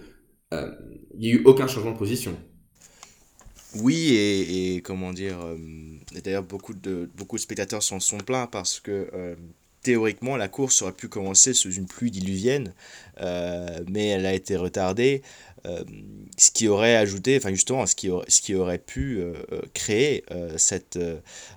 euh, 0.52 0.70
il 1.14 1.20
n'y 1.20 1.31
a 1.31 1.35
eu 1.35 1.43
aucun 1.44 1.67
changement 1.67 1.93
de 1.93 1.99
position. 1.99 2.37
Oui, 3.77 4.15
et, 4.15 4.83
comment 4.83 5.13
dire, 5.13 5.41
euh, 5.41 5.57
d'ailleurs 6.25 6.43
beaucoup 6.43 6.75
de, 6.75 7.09
spectateurs 7.37 7.83
s'en 7.83 8.01
sont 8.01 8.19
plaints 8.19 8.47
parce 8.47 8.81
que 8.81 9.09
euh, 9.15 9.35
théoriquement 9.83 10.37
la 10.37 10.49
course 10.49 10.83
aurait 10.83 10.93
pu 10.93 11.09
commencer 11.09 11.55
sous 11.55 11.73
une 11.73 11.87
pluie 11.87 12.11
diluvienne, 12.11 12.75
mais 13.89 14.09
elle 14.09 14.27
a 14.27 14.35
été 14.35 14.57
retardée. 14.57 15.23
ce 16.37 16.51
qui 16.51 16.69
aurait 16.69 16.97
ajouté, 16.97 17.37
enfin 17.37 17.51
justement, 17.51 17.87
ce 17.87 17.95
qui 17.95 18.55
aurait, 18.55 18.79
pu 18.79 19.23
créer 19.75 20.25
cette, 20.57 20.99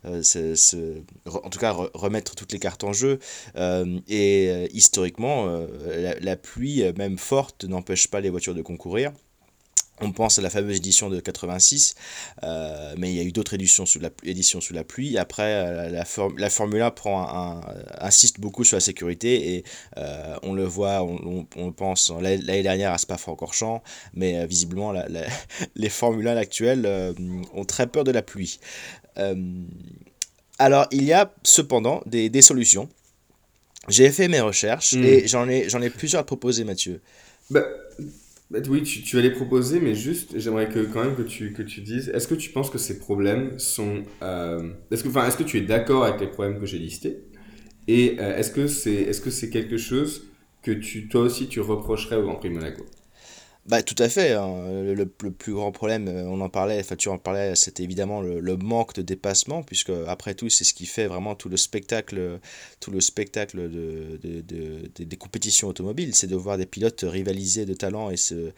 ce, 0.04 1.02
en 1.26 1.50
tout 1.50 1.60
cas 1.60 1.74
remettre 1.94 2.36
toutes 2.36 2.54
les 2.54 2.60
cartes 2.60 2.84
en 2.84 2.94
jeu. 2.94 3.20
et 4.08 4.70
historiquement, 4.74 5.68
la, 6.22 6.36
pluie, 6.36 6.84
même 6.98 7.18
forte, 7.18 7.66
n'empêche 7.66 8.08
pas 8.08 8.22
les 8.22 8.30
voitures 8.30 8.56
de 8.56 8.62
concourir. 8.62 9.12
On 10.02 10.12
pense 10.12 10.40
à 10.40 10.42
la 10.42 10.50
fameuse 10.50 10.78
édition 10.78 11.10
de 11.10 11.20
86, 11.22 11.96
euh, 12.44 12.94
mais 12.98 13.12
il 13.12 13.16
y 13.16 13.20
a 13.22 13.24
eu 13.24 13.32
d'autres 13.32 13.54
éditions 13.54 13.86
sous 13.86 14.00
la, 14.00 14.10
éditions 14.24 14.60
sous 14.60 14.74
la 14.74 14.84
pluie. 14.84 15.18
Après, 15.18 15.44
euh, 15.44 15.90
la, 15.90 16.04
la 16.38 16.50
Formule 16.50 16.82
1 16.82 16.92
prend 16.92 17.28
un, 17.30 17.62
insiste 18.00 18.42
beaucoup 18.42 18.66
sur 18.66 18.76
la 18.76 18.82
sécurité 18.82 19.56
et 19.56 19.64
euh, 19.98 20.36
on 20.44 20.54
le 20.54 20.66
voit, 20.66 21.02
on, 21.04 21.48
on, 21.56 21.72
pense 21.72 22.12
l'année 22.20 22.64
dernière 22.64 22.92
à 22.92 22.98
Spa-Francorchamps, 22.98 23.84
mais 24.14 24.46
visiblement 24.46 24.94
les 25.76 25.90
Formule 25.90 26.28
1 26.28 26.38
actuelles 26.38 27.16
ont 27.54 27.66
très 27.66 27.88
peur 27.88 28.04
de 28.04 28.12
la 28.12 28.22
pluie. 28.22 28.60
alors, 30.60 30.88
il 30.92 31.04
y 31.04 31.14
a 31.14 31.34
cependant 31.44 32.02
des, 32.06 32.30
des 32.30 32.42
solutions. 32.42 32.90
J'ai 33.88 34.12
fait 34.12 34.28
mes 34.28 34.42
recherches 34.42 34.94
hmm. 34.94 35.04
et 35.04 35.28
j'en 35.28 35.48
ai, 35.48 35.68
ai 35.68 35.90
plusieurs 35.90 36.22
à 36.22 36.26
proposer, 36.26 36.64
Mathieu. 36.64 37.02
Bah, 37.50 37.64
bah, 38.52 38.60
oui, 38.70 38.84
tu, 38.84 39.16
vas 39.16 39.22
les 39.22 39.32
proposer, 39.32 39.80
mais 39.80 39.96
juste, 39.96 40.38
j'aimerais 40.38 40.70
que 40.70 40.80
quand 40.80 41.04
même 41.04 41.16
que 41.16 41.24
tu, 41.24 41.52
que 41.54 41.64
tu 41.64 41.82
dises, 41.82 42.10
est-ce 42.10 42.28
que 42.28 42.36
tu 42.36 42.52
penses 42.52 42.70
que 42.70 42.78
ces 42.78 43.00
problèmes 43.00 43.58
sont... 43.58 44.04
Euh, 44.22 44.72
est-ce 44.92 45.04
que, 45.04 45.28
est-ce 45.28 45.38
que 45.38 45.44
tu 45.44 45.58
es 45.58 45.62
d'accord 45.62 46.04
avec 46.04 46.22
les 46.22 46.28
problèmes 46.28 46.60
que 46.60 46.66
j'ai 46.66 46.78
listés? 46.78 47.24
Et 47.88 48.18
euh, 48.20 48.38
est-ce 48.38 48.52
que 48.52 48.68
c'est 48.68 48.94
est 48.94 49.12
-ce 49.12 49.30
c'est 49.30 49.50
quelque 49.50 49.78
chose 49.78 50.28
que 50.62 50.72
tu, 50.72 51.08
toi 51.08 51.22
aussi 51.22 51.48
tu 51.48 51.60
reprocherais 51.62 52.18
au 52.18 52.24
Grand 52.24 52.36
Prix 52.36 52.50
Monaco? 52.50 52.86
Bah, 53.68 53.82
tout 53.82 53.96
à 53.98 54.10
fait. 54.10 54.34
Hein. 54.34 54.84
Le, 54.84 54.94
le, 54.94 55.08
plus 55.08 55.54
grand 55.54 55.72
problème, 55.72 56.08
euh, 56.08 56.24
on 56.28 56.40
en 56.42 56.50
parlait, 56.50 56.80
enfin, 56.80 56.96
tu 56.96 57.10
en 57.10 57.18
parlais, 57.18 57.56
c'était 57.56 57.82
évidemment 57.82 58.22
le, 58.22 58.58
manque 58.58 58.94
de 58.94 59.02
dépassement, 59.02 59.64
puisque 59.64 59.92
après 60.08 60.36
tout, 60.36 60.50
c'est 60.50 60.64
ce 60.64 60.76
qui 60.76 60.86
fait 60.86 61.08
vraiment 61.08 61.34
tout 61.34 61.50
le 61.50 61.58
spectacle, 61.58 62.40
tout 62.80 62.92
le 62.92 63.02
spectacle 63.02 63.68
de, 63.68 64.20
de, 64.22 64.42
de, 64.42 65.04
des 65.04 65.18
compétitions 65.18 65.68
automobiles, 65.68 66.14
c'est 66.14 66.28
de 66.28 66.36
voir 66.36 66.60
des 66.60 66.68
pilotes 66.68 67.04
rivaliser 67.08 67.66
de 67.66 67.74
talent 67.74 68.12
et 68.12 68.18
se, 68.18 68.52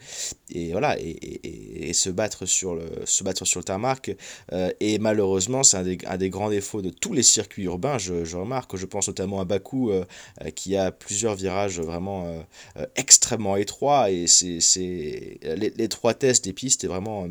et 0.50 0.72
voilà, 0.72 1.00
et, 1.00 1.08
et, 1.08 1.88
et 1.88 1.92
se, 1.94 2.10
battre 2.10 2.44
sur 2.44 2.74
le, 2.74 2.86
se 3.06 3.24
battre 3.24 3.46
sur 3.46 3.60
le 3.60 3.64
tarmac. 3.64 4.14
Euh, 4.52 4.70
et 4.80 4.98
malheureusement, 4.98 5.62
c'est 5.62 5.78
un 5.78 5.84
des, 5.84 5.98
un 6.06 6.18
des 6.18 6.28
grands 6.28 6.50
défauts 6.50 6.82
de 6.82 6.90
tous 6.90 7.14
les 7.14 7.22
circuits 7.22 7.64
urbains, 7.64 7.96
je, 7.96 8.26
je 8.26 8.36
remarque. 8.36 8.76
Je 8.76 8.84
pense 8.84 9.08
notamment 9.08 9.40
à 9.40 9.46
Bakou, 9.46 9.90
euh, 9.90 10.04
qui 10.54 10.76
a 10.76 10.92
plusieurs 10.92 11.34
virages 11.34 11.80
vraiment 11.80 12.44
extrêmement 12.94 13.56
étroits, 13.56 14.10
et 14.10 14.26
c'est 14.26 14.60
tests 16.18 16.44
des 16.44 16.52
pistes 16.52 16.84
est 16.84 16.88
vraiment 16.88 17.24
euh, 17.24 17.28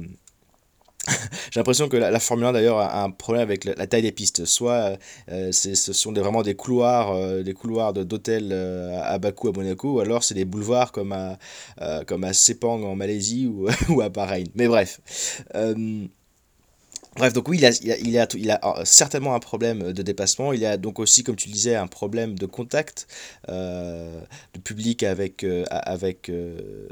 j'ai 1.52 1.60
l'impression 1.60 1.88
que 1.88 1.96
la, 1.96 2.20
Formule 2.20 2.48
1 2.48 2.54
d'ailleurs 2.54 2.80
a 2.80 3.04
un 3.04 3.12
problème 3.12 3.44
avec 3.44 3.64
la, 3.64 3.88
taille 3.88 4.02
des 4.02 4.12
pistes. 4.12 4.44
Soit 4.44 4.98
euh, 5.32 5.52
ce 5.54 5.94
sont 5.94 6.12
des, 6.12 6.20
vraiment 6.20 6.42
des 6.42 6.54
couloirs, 6.54 7.12
euh, 7.12 7.44
des 7.44 7.54
couloirs 7.54 7.94
d'hôtels 7.94 8.52
à 8.52 9.18
Bakou, 9.18 9.48
à 9.48 9.52
Monaco, 9.54 9.94
ou 9.94 10.00
alors 10.02 10.26
c'est 10.26 10.36
des 10.36 10.44
boulevards 10.44 10.92
comme 10.92 11.14
à, 11.14 11.38
comme 12.06 12.26
à 12.26 12.34
Sepang 12.34 12.84
en 12.84 12.96
Malaisie 12.96 13.48
ou, 13.48 13.70
ou 13.90 14.02
à 14.02 14.10
Bahreïn. 14.10 14.48
Mais 14.56 14.68
bref. 14.68 15.00
Bref, 17.18 17.34
donc 17.34 17.48
oui, 17.50 17.58
il 17.58 17.66
a, 17.66 17.72
il, 17.82 18.18
a, 18.20 18.28
il, 18.36 18.52
a, 18.52 18.60
euh, 18.64 18.86
certainement 18.86 19.34
un 19.34 19.40
problème 19.40 19.92
de 19.92 20.02
dépassement. 20.04 20.54
Il 20.54 20.64
a 20.66 20.78
donc 20.78 21.00
aussi, 21.00 21.24
comme 21.24 21.36
tu 21.36 21.48
le 21.50 21.54
disais, 21.54 21.76
un 21.76 21.88
problème 21.88 22.38
de 22.38 22.46
contact 22.46 23.08
euh, 23.50 24.22
de 24.54 24.60
public 24.60 25.02
avec, 25.04 25.44
euh, 25.44 25.66
avec, 25.72 26.32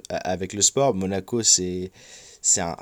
avec 0.10 0.54
le 0.54 0.62
sport. 0.62 0.96
Monaco, 0.96 1.44
c'est 1.44 1.92
un, 2.58 2.76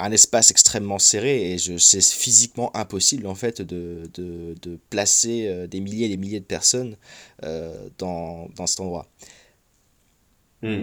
un 0.00 0.12
espace 0.12 0.50
extrêmement 0.50 0.98
serré 0.98 1.52
et 1.52 1.58
c'est 1.58 2.02
physiquement 2.02 2.74
impossible 2.74 3.26
en 3.26 3.34
fait 3.34 3.60
de, 3.60 4.08
de, 4.14 4.54
de, 4.62 4.78
placer 4.90 5.66
des 5.68 5.80
milliers 5.80 6.06
et 6.06 6.10
des 6.10 6.16
milliers 6.16 6.40
de 6.40 6.44
personnes 6.44 6.96
dans, 7.98 8.48
dans 8.56 8.66
cet 8.66 8.80
endroit. 8.80 9.06
Hmm. 10.62 10.82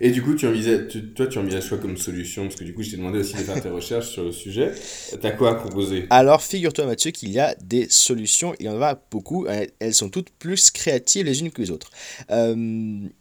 Et 0.00 0.10
du 0.10 0.22
coup, 0.22 0.34
tu 0.34 0.46
envisages, 0.46 0.88
tu- 0.88 1.12
toi, 1.12 1.26
tu 1.26 1.38
envisages 1.38 1.68
quoi 1.68 1.78
comme 1.78 1.96
solution? 1.96 2.44
Parce 2.44 2.56
que 2.56 2.64
du 2.64 2.74
coup, 2.74 2.82
je 2.82 2.90
t'ai 2.90 2.96
demandé 2.96 3.18
aussi 3.18 3.34
de 3.34 3.42
faire 3.42 3.62
tes 3.62 3.68
recherches 3.68 4.08
sur 4.08 4.24
le 4.24 4.32
sujet. 4.32 4.72
T'as 5.20 5.30
quoi 5.30 5.50
à 5.50 5.54
proposer? 5.54 6.06
Alors, 6.10 6.42
figure-toi, 6.42 6.86
Mathieu, 6.86 7.10
qu'il 7.10 7.30
y 7.30 7.38
a 7.38 7.54
des 7.62 7.88
solutions, 7.88 8.54
il 8.60 8.66
y 8.66 8.68
en 8.68 8.80
a 8.80 9.00
beaucoup, 9.10 9.46
elles- 9.46 9.94
sont 9.94 10.08
toutes 10.08 10.30
plus 10.30 10.70
créatives 10.70 11.24
les 11.26 11.40
unes 11.40 11.50
que 11.50 11.62
les 11.62 11.70
autres. 11.70 11.90
Euh, 12.30 12.54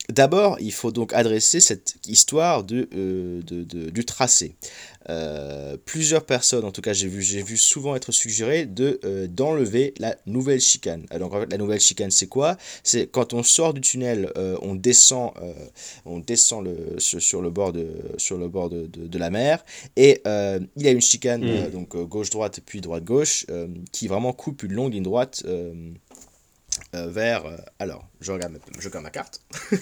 D'abord, 0.09 0.57
il 0.59 0.71
faut 0.73 0.91
donc 0.91 1.13
adresser 1.13 1.59
cette 1.59 1.95
histoire 2.07 2.63
de, 2.63 2.89
euh, 2.95 3.41
de- 3.43 3.63
de- 3.63 3.89
du 3.89 4.05
tracé. 4.05 4.55
Euh, 5.09 5.75
plusieurs 5.85 6.25
personnes, 6.25 6.63
en 6.63 6.71
tout 6.71 6.81
cas 6.81 6.93
j'ai 6.93 7.07
vu, 7.07 7.19
vu 7.21 7.57
souvent 7.57 7.93
être 7.95 8.11
suggéré 8.13 8.65
de 8.65 8.99
d'enlever 9.27 9.93
la 9.99 10.15
nouvelle 10.25 10.61
chicane. 10.61 11.05
Alors, 11.09 11.33
en 11.33 11.41
fait, 11.41 11.51
la 11.51 11.57
nouvelle 11.57 11.79
chicane, 11.81 12.11
c'est 12.11 12.27
quoi? 12.27 12.57
C'est 12.83 13.07
quand 13.07 13.33
on 13.33 13.43
sort 13.43 13.73
du 13.73 13.81
tunnel, 13.81 14.31
on 14.61 14.75
descend, 14.75 15.31
on 16.05 16.19
descend 16.19 16.52
le, 16.61 16.99
sur, 16.99 17.41
le 17.41 17.49
bord 17.49 17.71
de, 17.73 17.87
sur 18.17 18.37
le 18.37 18.47
bord 18.47 18.69
de, 18.69 18.87
de- 18.87 19.07
de 19.07 19.17
la 19.17 19.29
mer, 19.29 19.63
et 19.95 20.21
euh, 20.27 20.59
il 20.75 20.87
a 20.87 20.91
une 20.91 21.01
chicane, 21.01 21.41
Mm. 21.43 21.47
euh, 21.47 21.69
donc 21.69 21.95
euh, 21.95 22.05
gauche-droite 22.05 22.59
puis 22.65 22.81
droite-gauche, 22.81 23.45
qui 23.91 24.07
vraiment 24.07 24.33
coupe 24.33 24.63
une 24.63 24.73
longue 24.73 24.93
ligne 24.93 25.03
droite. 25.03 25.43
vers 26.93 27.43
alors 27.79 28.03
je 28.23 28.31
regarde 28.31 28.57
je 28.79 28.87
regarde 28.87 29.03
ma 29.03 29.09
carte. 29.09 29.41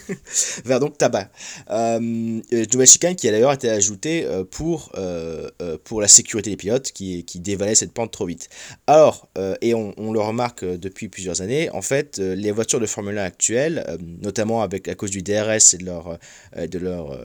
Vers 0.66 0.80
donc 0.80 0.98
tabac. 0.98 1.30
Euh, 1.70 2.42
nouvelle 2.74 2.88
chicane 2.88 3.16
qui 3.16 3.28
a 3.28 3.32
d'ailleurs 3.32 3.54
été 3.54 3.70
ajoutée 3.70 4.26
euh, 4.26 4.44
pour 4.44 4.92
euh, 4.96 5.50
euh, 5.62 5.78
pour 5.84 6.02
la 6.02 6.08
sécurité 6.08 6.50
des 6.50 6.58
pilotes 6.58 6.92
qui 6.92 7.24
qui 7.26 7.40
dévalaient 7.40 7.76
cette 7.76 7.94
pente 7.94 8.12
trop 8.12 8.26
vite. 8.26 8.50
Alors 8.88 9.30
et 9.62 9.74
on, 9.74 9.94
on 9.98 10.12
le 10.12 10.20
remarque 10.20 10.64
depuis 10.66 11.08
plusieurs 11.08 11.42
années 11.42 11.70
en 11.72 11.82
fait 11.82 12.18
les 12.18 12.52
voitures 12.52 12.80
de 12.80 12.86
Formule 12.86 13.18
1 13.18 13.24
actuelles 13.24 13.98
notamment 14.22 14.62
avec 14.62 14.88
à 14.88 14.96
cause 14.96 15.12
du 15.12 15.22
DRS 15.22 15.74
et 15.74 15.78
de 15.78 15.86
leur 15.86 16.18
de 16.56 16.80
leur 16.80 17.18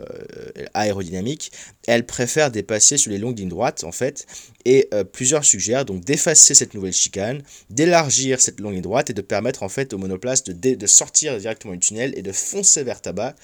aérodynamique 0.75 1.53
elles 1.87 2.07
préfèrent 2.07 2.51
dépasser 2.51 2.97
sur 2.97 3.11
les 3.11 3.19
longues 3.19 3.39
lignes 3.39 3.49
droites 3.49 3.85
en 3.85 3.93
fait 3.93 4.27
et 4.65 4.89
plusieurs 5.13 5.45
suggèrent 5.45 5.85
donc 5.85 6.05
d'effacer 6.05 6.55
cette 6.55 6.75
nouvelle 6.75 6.93
chicane 6.93 7.43
d'élargir 7.71 8.41
cette 8.41 8.61
longue 8.61 8.75
ligne 8.75 8.83
droite 8.83 9.11
et 9.11 9.15
de 9.15 9.23
permettre 9.23 9.63
en 9.63 9.69
fait 9.69 9.93
aux 9.93 9.99
monoplaces 9.99 10.45
de, 10.45 10.75
de 10.75 10.87
sortir 10.87 11.06
directement 11.13 11.73
du 11.75 11.81
tunnel 11.81 12.13
et 12.17 12.23
de 12.23 12.33
foncer 12.33 12.85
vers 12.85 13.01
tabac 13.01 13.35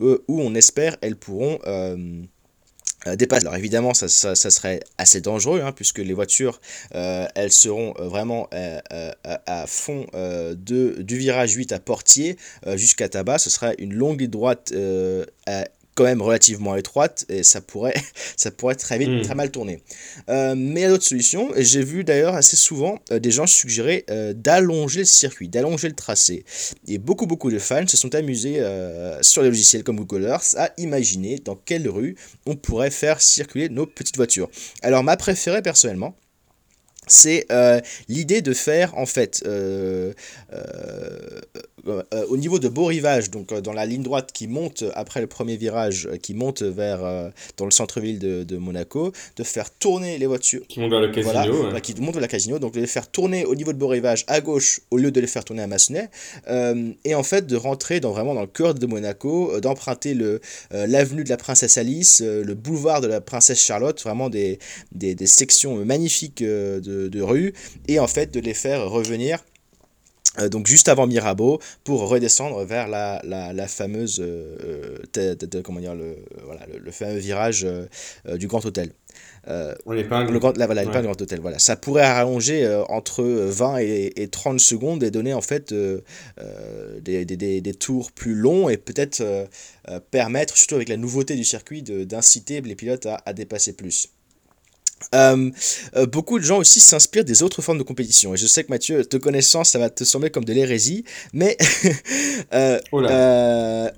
euh, 0.00 0.24
où 0.28 0.40
on 0.40 0.54
espère 0.54 0.96
elles 1.02 1.16
pourront 1.16 1.58
euh, 1.66 2.22
euh, 3.06 3.16
dépasser. 3.16 3.42
Alors 3.42 3.56
évidemment 3.56 3.94
ça, 3.94 4.08
serait 4.08 4.80
assez 4.98 5.20
dangereux 5.20 5.60
hein, 5.60 5.72
puisque 5.72 5.98
les 5.98 6.14
voitures 6.14 6.60
elles 6.90 7.52
seront 7.52 7.94
vraiment 7.98 8.48
à 9.24 9.66
fond 9.66 10.06
de, 10.14 11.02
du 11.02 11.18
virage 11.18 11.52
8 11.52 11.72
à 11.72 11.78
Portier 11.78 12.36
jusqu'à 12.74 13.08
Tabac. 13.08 13.38
Ce 13.38 13.50
sera 13.50 13.72
une 13.78 13.94
longue 13.94 14.24
droite 14.24 14.72
à- 15.46 15.64
quand 15.94 16.04
même 16.04 16.22
relativement 16.22 16.76
étroite 16.76 17.24
et 17.28 17.42
ça 17.42 17.60
pourrait, 17.60 17.94
ça 18.36 18.50
pourrait 18.50 18.74
très 18.74 18.98
vite 18.98 19.14
Mm. 19.14 19.22
très 19.22 19.34
mal 19.34 19.50
tourner. 19.50 19.82
Euh, 20.28 20.54
mais 20.56 20.80
il 20.80 20.82
y 20.82 20.86
a 20.86 20.88
d'autres 20.88 21.04
solutions. 21.04 21.50
J'ai 21.56 21.82
vu 21.82 22.04
d'ailleurs 22.04 22.34
assez 22.34 22.56
souvent 22.56 22.98
euh, 23.10 23.18
des 23.18 23.30
gens 23.30 23.46
suggérer 23.46 24.04
euh, 24.10 24.32
d'allonger 24.32 25.00
le 25.00 25.04
circuit, 25.04 25.48
d'allonger 25.48 25.88
le 25.88 25.94
tracé. 25.94 26.44
Et 26.88 26.98
beaucoup, 26.98 27.26
beaucoup 27.26 27.50
de 27.50 27.58
fans 27.58 27.86
se 27.86 27.96
sont 27.96 28.14
amusés 28.14 28.62
sur 29.22 29.42
les 29.42 29.48
logiciels 29.48 29.84
comme 29.84 29.96
Google 29.96 30.24
Earth 30.24 30.54
à 30.58 30.70
imaginer 30.78 31.38
dans 31.38 31.54
quelle 31.54 31.88
rue 31.88 32.16
on 32.46 32.56
pourrait 32.56 32.90
faire 32.90 33.20
circuler 33.20 33.68
nos 33.68 33.86
petites 33.86 34.16
voitures. 34.16 34.48
Alors, 34.82 35.02
ma 35.02 35.16
préférée 35.16 35.62
personnellement, 35.62 36.16
c'est 37.06 37.46
l'idée 38.08 38.42
de 38.42 38.52
faire 38.52 38.96
en 38.96 39.06
fait 39.06 39.44
euh, 41.86 42.02
euh, 42.12 42.26
au 42.28 42.36
niveau 42.36 42.58
de 42.58 42.68
Beau 42.68 42.86
Rivage, 42.86 43.30
donc 43.30 43.52
euh, 43.52 43.60
dans 43.60 43.72
la 43.72 43.86
ligne 43.86 44.02
droite 44.02 44.30
qui 44.32 44.46
monte 44.46 44.84
après 44.94 45.20
le 45.20 45.26
premier 45.26 45.56
virage, 45.56 46.08
qui 46.22 46.34
monte 46.34 46.62
vers 46.62 47.00
dans 47.56 47.64
le 47.64 47.70
centre-ville 47.70 48.18
de, 48.18 48.44
de 48.44 48.56
Monaco, 48.56 49.12
de 49.36 49.42
faire 49.42 49.70
tourner 49.70 50.18
les 50.18 50.26
voitures. 50.26 50.66
Qui 50.68 50.80
monte 50.80 50.90
vers 50.90 51.00
le 51.00 51.08
casino. 51.08 51.32
Voilà, 51.32 51.50
ouais. 51.50 51.60
voilà, 51.60 51.80
qui 51.80 51.94
monte 52.00 52.14
vers 52.14 52.22
la 52.22 52.28
casino, 52.28 52.58
donc 52.58 52.74
de 52.74 52.80
les 52.80 52.86
faire 52.86 53.08
tourner 53.10 53.44
au 53.44 53.54
niveau 53.54 53.72
de 53.72 53.78
Beau 53.78 53.88
Rivage 53.88 54.24
à 54.28 54.40
gauche 54.40 54.80
au 54.90 54.98
lieu 54.98 55.10
de 55.10 55.20
les 55.20 55.26
faire 55.26 55.44
tourner 55.44 55.62
à 55.62 55.66
Massenet, 55.66 56.10
et 57.04 57.14
en 57.14 57.22
fait 57.22 57.46
de 57.46 57.56
rentrer 57.56 58.00
dans, 58.00 58.12
vraiment 58.12 58.34
dans 58.34 58.42
le 58.42 58.46
cœur 58.46 58.74
de 58.74 58.86
Monaco, 58.86 59.60
d'emprunter 59.60 60.14
le 60.14 60.40
l'avenue 60.70 61.24
de 61.24 61.28
la 61.28 61.36
Princesse 61.36 61.78
Alice, 61.78 62.22
le 62.22 62.54
boulevard 62.54 63.00
de 63.00 63.06
la 63.06 63.20
Princesse 63.20 63.60
Charlotte, 63.60 64.00
vraiment 64.02 64.28
des, 64.30 64.58
des, 64.92 65.14
des 65.14 65.26
sections 65.26 65.84
magnifiques 65.84 66.42
de, 66.42 66.80
de 66.80 67.22
rue, 67.22 67.52
et 67.88 67.98
en 67.98 68.08
fait 68.08 68.32
de 68.32 68.40
les 68.40 68.54
faire 68.54 68.88
revenir 68.90 69.44
donc 70.48 70.66
juste 70.66 70.88
avant 70.88 71.06
Mirabeau 71.06 71.60
pour 71.84 72.08
redescendre 72.08 72.64
vers 72.64 72.88
la, 72.88 73.20
la, 73.24 73.52
la 73.52 73.68
fameuse 73.68 74.20
euh, 74.20 74.98
tête- 75.12 75.62
comment 75.62 75.80
dire 75.80 75.94
le, 75.94 76.16
voilà, 76.44 76.66
le, 76.72 76.78
le 76.78 76.90
fameux 76.90 77.18
virage 77.18 77.64
euh, 77.64 77.86
euh, 78.28 78.36
du 78.36 78.46
Grand 78.46 78.64
Hôtel. 78.64 78.90
Euh, 79.48 79.74
le 80.32 80.38
grand, 80.38 80.56
là, 80.56 80.66
voilà, 80.66 80.84
Ouais. 80.84 81.02
Grand 81.02 81.20
Hôtel, 81.20 81.40
voilà. 81.40 81.58
Ça 81.58 81.76
pourrait 81.76 82.10
rallonger 82.10 82.64
euh, 82.64 82.82
entre 82.86 83.22
20 83.22 83.78
et, 83.78 84.12
et 84.22 84.28
30 84.28 84.58
secondes 84.58 85.02
et 85.04 85.10
donner 85.10 85.34
en 85.34 85.40
fait 85.42 85.70
euh, 85.72 86.00
euh, 86.40 86.98
des, 87.00 87.24
des, 87.24 87.36
des, 87.36 87.60
des 87.60 87.74
tours 87.74 88.10
plus 88.12 88.34
longs 88.34 88.68
et 88.68 88.76
peut-être 88.76 89.20
euh, 89.20 89.44
euh, 89.88 90.00
permettre, 90.10 90.56
surtout 90.56 90.74
avec 90.76 90.88
la 90.88 90.96
nouveauté 90.96 91.36
du 91.36 91.44
circuit, 91.44 91.82
d'inciter 91.82 92.60
les 92.62 92.74
pilotes 92.74 93.06
à, 93.06 93.20
à 93.26 93.32
dépasser 93.34 93.74
plus. 93.74 94.08
Euh, 95.14 95.50
euh, 95.96 96.06
beaucoup 96.06 96.38
de 96.38 96.44
gens 96.44 96.58
aussi 96.58 96.80
s'inspirent 96.80 97.24
des 97.24 97.42
autres 97.42 97.62
formes 97.62 97.78
de 97.78 97.82
compétition. 97.82 98.34
Et 98.34 98.36
je 98.36 98.46
sais 98.46 98.64
que 98.64 98.70
Mathieu, 98.70 99.04
te 99.04 99.16
connaissant, 99.16 99.64
ça 99.64 99.78
va 99.78 99.90
te 99.90 100.04
sembler 100.04 100.30
comme 100.30 100.44
de 100.44 100.52
l'hérésie, 100.52 101.04
mais 101.32 101.56
euh, 102.54 102.78
Oh 102.92 103.02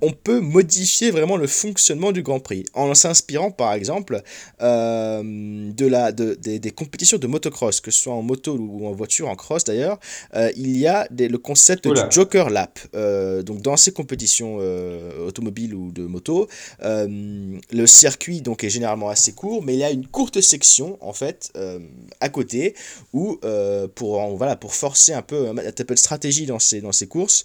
on 0.01 0.11
peut 0.11 0.39
modifier 0.39 1.11
vraiment 1.11 1.37
le 1.37 1.47
fonctionnement 1.47 2.11
du 2.11 2.21
Grand 2.23 2.39
Prix 2.39 2.65
en 2.73 2.93
s'inspirant 2.93 3.51
par 3.51 3.73
exemple 3.73 4.21
de 4.59 5.85
la, 5.87 6.11
de, 6.11 6.33
des, 6.35 6.59
des 6.59 6.71
compétitions 6.71 7.17
de 7.17 7.27
motocross, 7.27 7.81
que 7.81 7.91
ce 7.91 8.01
soit 8.03 8.13
en 8.13 8.21
moto 8.21 8.55
ou 8.57 8.87
en 8.87 8.91
voiture, 8.91 9.29
en 9.29 9.35
cross 9.35 9.63
d'ailleurs. 9.63 9.99
il 10.55 10.77
y 10.77 10.87
a 10.87 11.07
des- 11.11 11.27
le 11.27 11.37
concept 11.37 11.85
Oh 11.87 11.93
du. 11.93 12.01
Joker 12.11 12.49
Lap. 12.49 12.79
Donc 13.45 13.61
dans 13.61 13.77
ces 13.77 13.91
compétitions 13.91 14.57
automobiles 15.25 15.73
ou 15.73 15.91
de 15.91 16.03
moto, 16.03 16.47
le 16.81 17.85
circuit 17.85 18.41
donc 18.41 18.63
est 18.63 18.69
généralement 18.69 19.09
assez 19.09 19.33
court, 19.33 19.63
mais 19.63 19.73
il 19.73 19.79
y 19.79 19.83
a 19.83 19.91
une 19.91 20.07
courte 20.07 20.41
section 20.41 20.96
en 21.01 21.13
fait 21.13 21.51
euh, 21.55 21.79
à 22.19 22.29
côté 22.29 22.75
où 23.13 23.39
euh, 23.43 23.87
pour 23.87 24.19
en- 24.19 24.35
voilà 24.35 24.55
pour 24.55 24.73
forcer 24.73 25.13
un 25.13 25.21
peu 25.21 25.47
un 25.49 25.55
peu 25.55 25.93
de 25.95 25.99
stratégie 25.99 26.45
dans 26.45 26.59
ces 26.59 26.81
dans 26.81 26.91
ces 26.91 27.07
courses. 27.07 27.43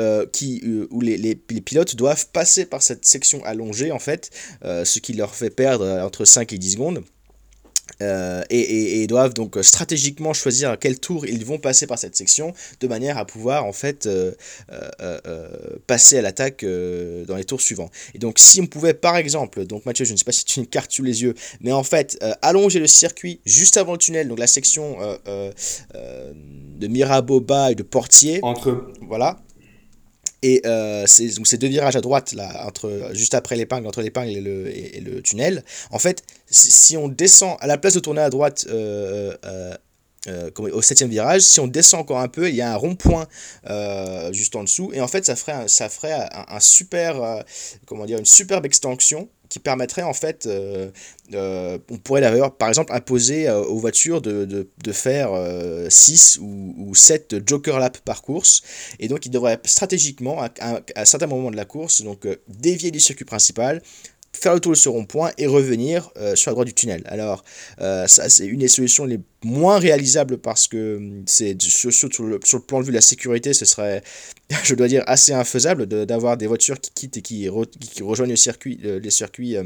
euh, 0.00 0.26
qui, 0.32 0.60
euh, 0.64 0.86
où 0.92 1.00
les, 1.00 1.16
les, 1.16 1.40
les 1.50 1.60
pilotes 1.60 1.96
doivent 1.96 2.28
passer 2.32 2.66
par 2.66 2.82
cette 2.82 3.04
section 3.04 3.44
allongée 3.44 3.90
en 3.90 3.98
fait, 3.98 4.30
euh, 4.64 4.84
ce 4.84 5.00
qui 5.00 5.12
leur 5.12 5.34
fait 5.34 5.50
perdre 5.50 5.84
euh, 5.84 6.04
entre 6.06 6.24
5 6.24 6.52
et 6.52 6.58
10 6.58 6.72
secondes. 6.74 7.02
Euh, 8.02 8.42
et, 8.50 8.58
et- 8.60 9.02
et 9.02 9.06
doivent 9.06 9.34
donc 9.34 9.56
euh, 9.56 9.62
stratégiquement 9.62 10.32
choisir 10.32 10.70
à 10.70 10.76
quel 10.76 11.00
tour 11.00 11.26
ils 11.26 11.44
vont 11.44 11.58
passer 11.58 11.86
par 11.86 11.98
cette 11.98 12.14
section 12.16 12.52
de 12.80 12.86
manière 12.86 13.18
à 13.18 13.24
pouvoir 13.24 13.64
en 13.64 13.72
fait 13.72 14.06
euh, 14.06 14.32
passer 15.86 16.18
à 16.18 16.22
l'attaque 16.22 16.64
dans 16.64 17.36
les 17.36 17.44
tours 17.44 17.60
suivants. 17.60 17.90
Et 18.14 18.18
donc 18.18 18.38
si 18.38 18.60
on 18.60 18.66
pouvait 18.66 18.94
par 18.94 19.16
exemple, 19.16 19.64
donc 19.64 19.84
Mathieu 19.86 20.04
je 20.04 20.12
ne 20.12 20.16
sais 20.18 20.24
pas 20.24 20.32
si 20.32 20.44
tu 20.44 20.60
as 20.60 20.62
une 20.62 20.68
carte 20.68 20.92
sous 20.92 21.02
les 21.02 21.22
yeux, 21.22 21.34
mais 21.60 21.72
en 21.72 21.82
fait 21.82 22.18
allonger 22.42 22.78
le 22.78 22.86
circuit 22.86 23.40
juste 23.44 23.76
avant 23.76 23.92
le 23.92 23.98
tunnel, 23.98 24.28
donc 24.28 24.38
la 24.38 24.46
section 24.46 24.96
de 25.94 26.86
Mirabeau 26.86 27.40
bas 27.40 27.72
et 27.72 27.74
de 27.74 27.82
Portier, 27.82 28.40
Entre. 28.42 28.92
voilà. 29.02 29.38
Et 30.42 30.62
euh, 30.66 31.04
ces 31.06 31.56
deux 31.56 31.66
virages 31.66 31.96
à 31.96 32.00
droite 32.00 32.32
là, 32.32 32.66
entre 32.66 33.10
juste 33.12 33.34
après 33.34 33.56
l'épingle, 33.56 33.86
entre 33.86 34.02
l'épingle 34.02 34.30
et 34.30 35.00
le, 35.00 35.22
tunnel. 35.22 35.64
En 35.90 35.98
fait, 35.98 36.22
si 36.48 36.96
on 36.96 37.08
descend 37.08 37.56
à 37.60 37.66
la 37.66 37.76
place 37.78 37.94
de 37.94 38.00
tourner 38.00 38.20
à 38.20 38.30
droite. 38.30 38.66
euh, 38.68 39.34
euh, 40.26 40.50
au 40.56 40.82
septième 40.82 41.08
virage, 41.08 41.42
si 41.42 41.58
on 41.60 41.68
descend 41.68 42.00
encore 42.00 42.18
un 42.18 42.28
peu, 42.28 42.48
il 42.50 42.54
y 42.54 42.60
a 42.60 42.70
un 42.70 42.76
rond-point 42.76 43.26
juste 44.32 44.56
en 44.56 44.64
dessous, 44.64 44.90
et 44.92 45.00
en 45.00 45.08
fait, 45.08 45.24
ça 45.24 45.36
ferait 45.36 45.68
ça 45.68 45.88
ferait 45.88 46.28
un, 46.32 46.60
super, 46.60 47.44
comment 47.86 48.04
dire, 48.04 48.18
une 48.18 48.26
superbe 48.26 48.66
extension 48.66 49.28
qui 49.48 49.58
permettrait 49.58 50.02
en 50.02 50.12
fait, 50.12 50.46
euh, 50.46 50.90
euh, 51.34 51.78
on 51.90 51.96
pourrait 51.98 52.20
d'ailleurs 52.20 52.54
par 52.54 52.68
exemple 52.68 52.92
imposer 52.92 53.48
euh, 53.48 53.62
aux 53.62 53.78
voitures 53.78 54.20
de, 54.20 54.44
de, 54.44 54.92
faire 54.92 55.30
6 55.88 56.38
ou, 56.40 56.74
ou 56.78 56.94
7 56.94 57.36
Joker 57.46 57.78
Lap 57.78 57.98
par 57.98 58.22
course, 58.22 58.62
et 58.98 59.08
donc 59.08 59.26
ils 59.26 59.30
devraient 59.30 59.60
stratégiquement, 59.64 60.40
à, 60.40 60.48
à, 60.60 60.80
à 60.94 61.04
certains 61.04 61.26
moments 61.26 61.50
de 61.50 61.56
la 61.56 61.64
course, 61.64 62.02
donc 62.02 62.26
dévier 62.48 62.90
du 62.90 63.00
circuit 63.00 63.24
principal, 63.24 63.82
faire 64.40 64.54
le 64.54 64.60
tour 64.60 64.72
de 64.72 64.76
ce 64.76 64.88
rond-point 64.88 65.30
et 65.38 65.46
revenir 65.46 66.10
euh, 66.16 66.34
sur 66.36 66.50
la 66.50 66.54
droite 66.54 66.68
du 66.68 66.74
tunnel. 66.74 67.02
Alors, 67.06 67.44
euh, 67.80 68.06
ça, 68.06 68.28
c'est 68.28 68.46
une 68.46 68.60
des 68.60 68.68
solutions 68.68 69.04
les 69.04 69.18
moins 69.44 69.78
réalisables 69.78 70.38
parce 70.38 70.66
que 70.68 70.96
hum, 70.96 71.24
c'est 71.26 71.60
sur, 71.60 71.92
sur- 71.92 72.08
le, 72.24 72.38
plan 72.38 72.80
de 72.80 72.84
vue 72.84 72.90
de 72.90 72.96
la 72.96 73.00
sécurité, 73.00 73.52
ce 73.52 73.64
serait, 73.64 74.02
je 74.64 74.74
dois 74.74 74.88
dire, 74.88 75.02
assez 75.06 75.32
infaisable 75.32 75.86
de- 75.86 76.04
d'avoir 76.04 76.36
des 76.36 76.46
voitures 76.46 76.80
qui 76.80 76.90
quittent 76.92 77.16
et 77.18 77.22
qui, 77.22 77.48
qui- 77.80 78.02
rejoignent 78.02 78.30
le 78.30 78.36
circuit, 78.36 78.78
les 78.82 79.10
circuits. 79.10 79.56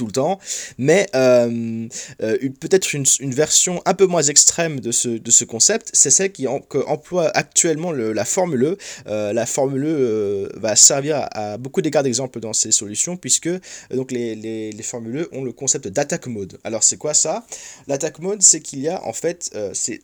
Tout 0.00 0.06
le 0.06 0.12
temps, 0.12 0.40
mais 0.78 1.06
euh, 1.14 1.86
euh, 2.22 2.38
peut-être 2.58 2.94
une, 2.94 3.04
version 3.34 3.82
un 3.84 3.92
peu 3.92 4.06
moins 4.06 4.22
extrême 4.22 4.80
de 4.80 4.92
ce, 4.92 5.08
de 5.08 5.30
ce 5.30 5.44
concept, 5.44 5.90
c'est 5.92 6.08
celle 6.08 6.32
qui 6.32 6.46
emploie 6.46 7.30
actuellement 7.36 7.92
le- 7.92 8.14
la 8.14 8.24
Formule. 8.24 8.78
Euh, 9.06 9.34
la 9.34 9.44
Formule 9.44 10.48
va 10.56 10.74
servir 10.74 11.28
à, 11.32 11.58
beaucoup 11.58 11.82
d'égards 11.82 12.02
d'exemple 12.02 12.40
dans 12.40 12.54
ces 12.54 12.72
solutions, 12.72 13.18
puisque 13.18 13.50
donc 13.94 14.10
les, 14.10 14.34
les, 14.34 14.72
les 14.72 14.82
Formule 14.82 15.26
ont 15.32 15.44
le 15.44 15.52
concept 15.52 15.86
d'attack 15.88 16.26
mode. 16.28 16.58
Alors 16.64 16.82
c'est 16.82 16.96
quoi 16.96 17.12
ça? 17.12 17.44
L'attack 17.86 18.20
mode, 18.20 18.40
c'est 18.40 18.60
qu'il 18.60 18.80
y 18.80 18.88
a 18.88 19.04
en 19.04 19.12
fait, 19.12 19.50
c'est 19.74 20.00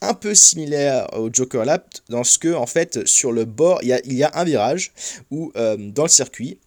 un 0.00 0.14
peu 0.14 0.34
similaire 0.34 1.08
au 1.18 1.28
Joker 1.32 1.64
Lap 1.64 1.86
dans 2.08 2.24
ce 2.24 2.38
que 2.38 2.52
en 2.54 2.66
fait 2.66 3.06
sur 3.06 3.32
le 3.32 3.44
bord 3.44 3.78
il 3.82 3.88
y 3.88 3.92
a, 3.92 4.00
il 4.04 4.14
y 4.14 4.22
a 4.22 4.30
un 4.34 4.44
virage 4.44 4.92
où 5.30 5.50
euh, 5.56 5.76
dans 5.78 6.04
le 6.04 6.08
circuit 6.08 6.58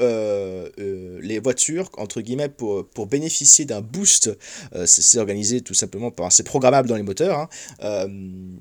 euh, 0.00 0.68
euh, 0.78 1.18
les 1.22 1.38
voitures, 1.38 1.90
entre 1.96 2.20
guillemets, 2.20 2.48
pour, 2.48 2.86
pour 2.86 3.06
bénéficier 3.06 3.64
d'un 3.64 3.80
boost, 3.80 4.30
euh, 4.74 4.86
c'est 4.86 5.18
organisé 5.18 5.60
tout 5.60 5.74
simplement 5.74 6.10
par, 6.10 6.30
c'est 6.32 6.42
programmable 6.42 6.88
dans 6.88 6.96
les 6.96 7.02
moteurs, 7.02 7.48
hein, 7.80 8.08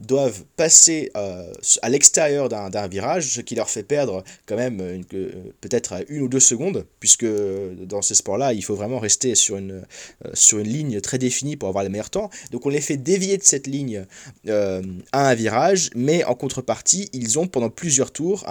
doivent 0.07 0.43
passer 0.55 1.11
à 1.13 1.89
l'extérieur 1.89 2.49
d'un 2.49 2.87
virage, 2.87 3.33
ce 3.33 3.41
qui 3.41 3.55
leur 3.55 3.69
fait 3.69 3.83
perdre 3.83 4.23
quand 4.45 4.55
même 4.55 5.03
peut-être 5.61 6.03
une 6.09 6.23
ou 6.23 6.27
deux 6.27 6.39
secondes, 6.39 6.85
puisque 6.99 7.25
dans 7.25 8.01
ces 8.01 8.15
sports-là, 8.15 8.53
il 8.53 8.63
faut 8.63 8.75
vraiment 8.75 8.99
rester 8.99 9.35
sur 9.35 9.57
une, 9.57 9.83
sur 10.33 10.59
une 10.59 10.67
ligne 10.67 11.01
très 11.01 11.17
définie 11.17 11.55
pour 11.55 11.69
avoir 11.69 11.83
les 11.83 11.89
meilleurs 11.89 12.09
temps. 12.09 12.29
Donc 12.51 12.65
on 12.65 12.69
les 12.69 12.81
fait 12.81 12.97
dévier 12.97 13.37
de 13.37 13.43
cette 13.43 13.67
ligne 13.67 14.05
à 14.47 15.29
un 15.29 15.35
virage, 15.35 15.89
mais 15.95 16.23
en 16.23 16.35
contrepartie, 16.35 17.09
ils 17.13 17.39
ont 17.39 17.47
pendant 17.47 17.69
plusieurs 17.69 18.11
tours 18.11 18.45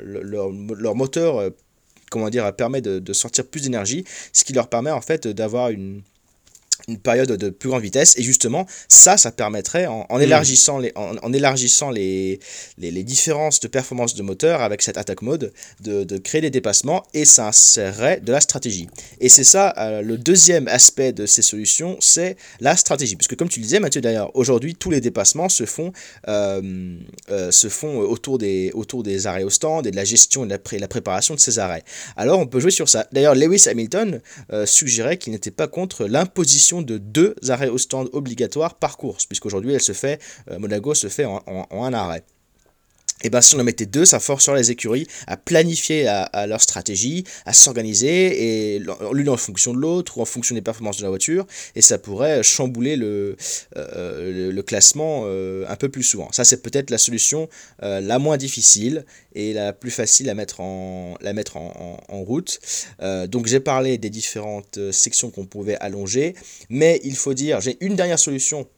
leur, 0.00 0.50
leur 0.50 0.94
moteur 0.94 1.52
comment 2.10 2.28
dire, 2.28 2.54
permet 2.54 2.82
de, 2.82 3.12
sortir 3.12 3.46
plus 3.46 3.62
d'énergie, 3.62 4.04
ce 4.32 4.44
qui 4.44 4.52
leur 4.52 4.68
permet 4.68 4.90
en 4.90 5.00
fait 5.00 5.26
d'avoir 5.26 5.70
une, 5.70 6.02
une 6.88 6.98
période 6.98 7.30
de 7.30 7.50
plus 7.50 7.68
grande 7.68 7.82
vitesse. 7.82 8.14
Et 8.16 8.22
justement 8.22 8.66
ça 8.88 9.16
ça 9.16 9.30
permettrait 9.32 9.86
en, 9.86 10.06
en 10.08 10.20
élargissant 10.20 10.78
les 10.78 10.92
en, 10.94 11.16
en 11.22 11.32
élargissant 11.32 11.90
les, 11.90 12.40
les, 12.78 12.90
les 12.90 13.02
différences 13.04 13.60
de 13.60 13.68
performance 13.68 14.14
de 14.14 14.22
moteur 14.22 14.60
avec 14.60 14.82
cette 14.82 14.96
attaque 14.96 15.22
mode 15.22 15.52
de, 15.80 16.04
de 16.04 16.18
créer 16.18 16.40
des 16.40 16.50
dépassements 16.50 17.02
et 17.14 17.24
ça 17.24 17.48
insérerait 17.48 18.20
de 18.20 18.32
la 18.32 18.40
stratégie. 18.40 18.88
Et 19.20 19.28
c'est 19.28 19.44
ça 19.44 19.74
euh, 19.78 20.02
le 20.02 20.16
deuxième 20.18 20.68
aspect 20.68 21.12
de 21.12 21.26
ces 21.26 21.42
solutions 21.42 21.96
c'est 22.00 22.36
la 22.60 22.76
stratégie. 22.76 23.16
Puisque 23.16 23.36
comme 23.36 23.48
tu 23.48 23.60
le 23.60 23.64
disais 23.64 23.80
Mathieu 23.80 24.00
d'ailleurs 24.00 24.30
aujourd'hui 24.34 24.74
tous 24.74 24.90
les 24.90 25.00
dépassements 25.00 25.48
se 25.48 25.66
font 25.66 25.92
euh, 26.28 26.96
euh, 27.30 27.50
se 27.50 27.68
font 27.68 27.98
autour 27.98 28.38
des 28.38 28.70
autour 28.74 29.02
des 29.02 29.26
arrêts 29.26 29.44
au 29.44 29.50
stand 29.50 29.86
et 29.86 29.90
de 29.90 29.96
la 29.96 30.04
gestion 30.04 30.44
et 30.44 30.46
de 30.46 30.52
la, 30.52 30.58
pré- 30.58 30.78
la 30.78 30.88
préparation 30.88 31.34
de 31.34 31.40
ces 31.40 31.58
arrêts. 31.58 31.84
Alors 32.16 32.38
on 32.38 32.46
peut 32.46 32.60
jouer 32.60 32.70
sur 32.70 32.88
ça. 32.88 33.06
D'ailleurs 33.12 33.34
Lewis 33.34 33.64
Hamilton 33.68 34.20
suggérait 34.64 35.18
qu'il 35.18 35.32
n'était 35.32 35.50
pas 35.50 35.68
contre 35.68 36.06
l'imposition 36.06 36.69
de 36.80 36.98
deux 36.98 37.34
arrêts 37.48 37.68
au 37.68 37.78
stand 37.78 38.08
obligatoires 38.12 38.74
par 38.76 38.96
course, 38.96 39.26
puisqu'aujourd'hui 39.26 39.74
elle 39.74 39.80
se 39.80 39.92
fait, 39.92 40.20
euh, 40.50 40.58
Monaco 40.58 40.94
se 40.94 41.08
fait 41.08 41.24
en, 41.24 41.42
un 41.70 41.92
arrêt. 41.92 42.24
Et 43.22 43.30
bien 43.30 43.40
si 43.40 43.54
on 43.54 43.60
en 43.60 43.64
mettait 43.64 43.86
deux, 43.86 44.04
ça 44.04 44.20
forcerait 44.20 44.56
les 44.56 44.70
écuries 44.70 45.06
à 45.26 45.36
planifier 45.36 46.06
à, 46.08 46.46
leur 46.46 46.60
stratégie, 46.60 47.24
à 47.44 47.52
s'organiser, 47.52 48.74
et 48.74 48.78
l'un 48.78 48.96
l'une 49.12 49.28
en 49.28 49.36
fonction 49.36 49.74
de 49.74 49.78
l'autre, 49.78 50.18
ou 50.18 50.22
en 50.22 50.24
fonction 50.24 50.54
des 50.54 50.62
performances 50.62 50.98
de 50.98 51.02
la 51.02 51.08
voiture, 51.08 51.46
et 51.74 51.82
ça 51.82 51.98
pourrait 51.98 52.42
chambouler 52.42 52.96
le, 52.96 53.36
euh, 53.76 54.52
le, 54.52 54.62
classement 54.62 55.22
euh, 55.24 55.64
un 55.68 55.76
peu 55.76 55.88
plus 55.88 56.02
souvent. 56.02 56.30
Ça 56.32 56.44
c'est 56.44 56.62
peut-être 56.62 56.90
la 56.90 56.98
solution 56.98 57.48
euh, 57.82 58.00
la 58.00 58.18
moins 58.18 58.36
difficile 58.36 59.04
et 59.34 59.52
la 59.52 59.72
plus 59.72 59.90
facile 59.90 60.30
à 60.30 60.34
mettre 60.34 60.60
en, 60.60 61.16
la 61.20 61.32
mettre 61.32 61.56
en, 61.56 61.98
route. 62.10 62.60
Donc 63.28 63.46
j'ai 63.46 63.60
parlé 63.60 63.96
des 63.96 64.10
différentes 64.10 64.78
sections 64.92 65.30
qu'on 65.30 65.46
pouvait 65.46 65.76
allonger, 65.76 66.34
mais 66.68 67.00
il 67.02 67.16
faut 67.16 67.32
dire, 67.34 67.60
j'ai 67.60 67.78
une 67.80 67.96
dernière 67.96 68.18
solution, 68.18 68.68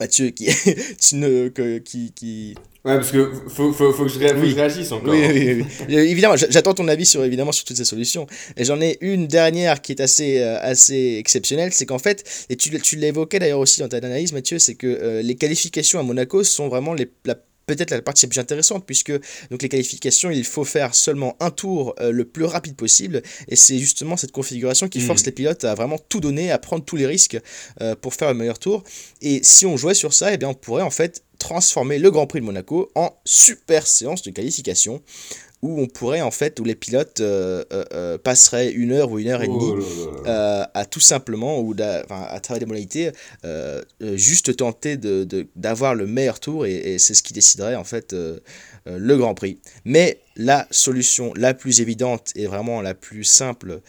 Mathieu, 0.00 0.30
qui, 0.30 0.46
ne, 1.12 1.48
qui, 1.78 2.12
qui, 2.12 2.54
Ouais, 2.88 2.96
parce 2.96 3.10
que 3.10 3.30
faut, 3.48 3.72
faut, 3.72 3.92
faut 3.92 4.04
que 4.04 4.08
je, 4.10 4.18
ré- 4.18 4.28
faut 4.28 4.34
que 4.36 4.40
Oui. 4.40 4.50
je 4.50 4.56
réagisse 4.56 4.90
encore. 4.92 5.12
oui, 5.12 5.20
oui, 5.30 5.64
oui, 5.88 5.94
Évidemment, 5.94 6.36
j'attends 6.36 6.72
ton 6.74 6.88
avis 6.88 7.04
sur, 7.06 7.22
évidemment, 7.22 7.52
sur 7.52 7.64
toutes 7.64 7.76
ces 7.76 7.84
solutions. 7.84 8.26
Et 8.56 8.64
j'en 8.64 8.80
ai 8.80 8.96
une 9.02 9.26
dernière 9.26 9.82
qui 9.82 9.92
est 9.92 10.00
assez, 10.00 10.38
euh, 10.40 10.58
assez 10.60 11.16
exceptionnelle, 11.18 11.72
c'est 11.72 11.84
qu'en 11.86 11.98
fait, 11.98 12.24
et 12.48 12.56
tu, 12.56 12.70
tu 12.80 12.96
l'évoquais 12.96 13.38
d'ailleurs 13.38 13.58
aussi 13.60 13.80
dans 13.80 13.88
ta 13.88 13.98
analyse, 13.98 14.32
Mathieu, 14.32 14.58
c'est 14.58 14.74
que 14.74 14.86
euh, 14.86 15.20
les 15.22 15.34
qualifications 15.34 16.00
à 16.00 16.02
Monaco 16.02 16.42
sont 16.44 16.68
vraiment 16.68 16.94
les, 16.94 17.08
la 17.24 17.36
peut-être 17.68 17.90
la 17.92 18.02
partie 18.02 18.26
la 18.26 18.30
plus 18.30 18.40
intéressante 18.40 18.84
puisque 18.84 19.12
donc 19.50 19.62
les 19.62 19.68
qualifications 19.68 20.30
il 20.30 20.44
faut 20.44 20.64
faire 20.64 20.94
seulement 20.94 21.36
un 21.38 21.50
tour 21.50 21.94
euh, 22.00 22.10
le 22.10 22.24
plus 22.24 22.44
rapide 22.44 22.74
possible. 22.74 23.22
Et 23.46 23.54
c'est 23.56 23.78
justement 23.78 24.16
cette 24.16 24.32
configuration 24.32 24.88
qui 24.88 24.98
Mhm. 24.98 25.06
force 25.06 25.24
les 25.26 25.32
pilotes 25.32 25.64
à 25.64 25.74
vraiment 25.74 25.98
tout 26.08 26.20
donner 26.20 26.50
à 26.50 26.58
prendre 26.58 26.84
tous 26.84 26.96
les 26.96 27.06
risques 27.06 27.38
euh, 27.80 27.94
pour 27.94 28.14
faire 28.14 28.28
le 28.28 28.34
meilleur 28.34 28.58
tour. 28.58 28.82
Et 29.22 29.40
si 29.44 29.66
on 29.66 29.76
jouait 29.76 29.94
sur 29.94 30.12
ça 30.12 30.32
eh 30.32 30.36
bien 30.38 30.48
on 30.48 30.54
pourrait 30.54 30.82
en 30.82 30.90
fait 30.90 31.22
transformer 31.38 31.98
le 32.00 32.10
Grand 32.10 32.26
Prix 32.26 32.40
de 32.40 32.44
Monaco 32.46 32.90
en 32.96 33.14
super 33.24 33.86
séance 33.86 34.22
de 34.22 34.30
qualification 34.30 35.00
où 35.60 35.80
on 35.80 35.86
pourrait 35.88 36.20
en 36.20 36.30
fait 36.30 36.60
où 36.60 36.64
les 36.64 36.76
pilotes 36.76 37.20
euh, 37.20 37.64
euh, 37.72 37.84
euh, 37.92 38.18
passeraient 38.18 38.70
une 38.70 38.92
heure 38.92 39.10
ou 39.10 39.18
une 39.18 39.28
heure 39.28 39.42
et 39.42 39.48
demie 39.48 39.72
Oh 39.76 40.22
euh, 40.26 40.64
à 40.72 40.84
tout 40.86 41.00
simplement, 41.00 41.58
ou 41.60 41.74
à 41.80 42.40
travers 42.40 42.60
des 42.60 42.66
modalités, 42.66 43.10
juste 44.00 44.56
tenter 44.56 44.96
de- 44.96 45.24
de- 45.24 45.46
d'avoir 45.56 45.94
le 45.94 46.06
meilleur 46.06 46.38
tour 46.38 46.66
et, 46.66 46.74
et 46.94 46.98
c'est 46.98 47.14
ce 47.14 47.22
qui 47.22 47.32
déciderait 47.32 47.74
en 47.74 47.84
fait 47.84 48.14
le 48.86 49.16
Grand 49.16 49.34
Prix. 49.34 49.58
Mais 49.84 50.20
la 50.36 50.66
solution 50.70 51.32
la 51.34 51.54
plus 51.54 51.80
évidente 51.80 52.30
et 52.36 52.46
vraiment 52.46 52.80
la 52.80 52.94
plus 52.94 53.24
simple 53.24 53.80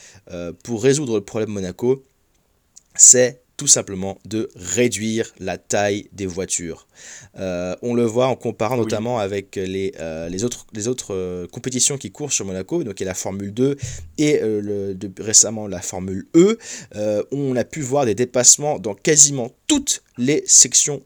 pour 0.63 0.82
résoudre 0.84 1.15
le 1.15 1.23
problème 1.23 1.49
Monaco, 1.51 2.03
c'est 2.95 3.41
tout 3.60 3.67
simplement 3.67 4.17
de 4.26 4.50
réduire 4.56 5.34
la 5.39 5.58
taille 5.58 6.08
des 6.13 6.26
voitures. 6.26 6.88
Euh, 7.38 7.76
on 7.82 7.93
le 7.93 8.06
voit 8.06 8.28
en 8.28 8.36
comparant 8.38 8.76
Oui. 8.76 8.82
notamment 8.84 9.19
avec 9.19 9.58
les, 9.58 9.91
euh, 10.00 10.30
les 10.30 10.45
autres, 10.45 10.65
les 10.74 10.88
autres 10.88 11.13
euh, 11.13 11.45
compétitions 11.48 11.98
qui 11.98 12.10
courent 12.10 12.32
sur 12.32 12.45
Monaco, 12.45 12.84
donc 12.86 13.00
il 13.02 13.04
y 13.04 13.06
a 13.06 13.10
la 13.10 13.13
Formule 13.15 13.54
2 13.54 13.76
et 14.17 14.39
le, 14.41 14.93
de- 14.95 15.12
récemment 15.22 15.67
la 15.67 15.82
Formule 15.82 16.26
E. 16.36 16.58
On 17.32 17.56
a 17.58 17.65
pu 17.65 17.82
voir 17.82 18.06
des 18.06 18.15
dépassements 18.15 18.80
dans 18.80 18.93
quasiment 18.95 19.52
toutes 19.67 20.02
les 20.17 20.41
sections 20.48 21.02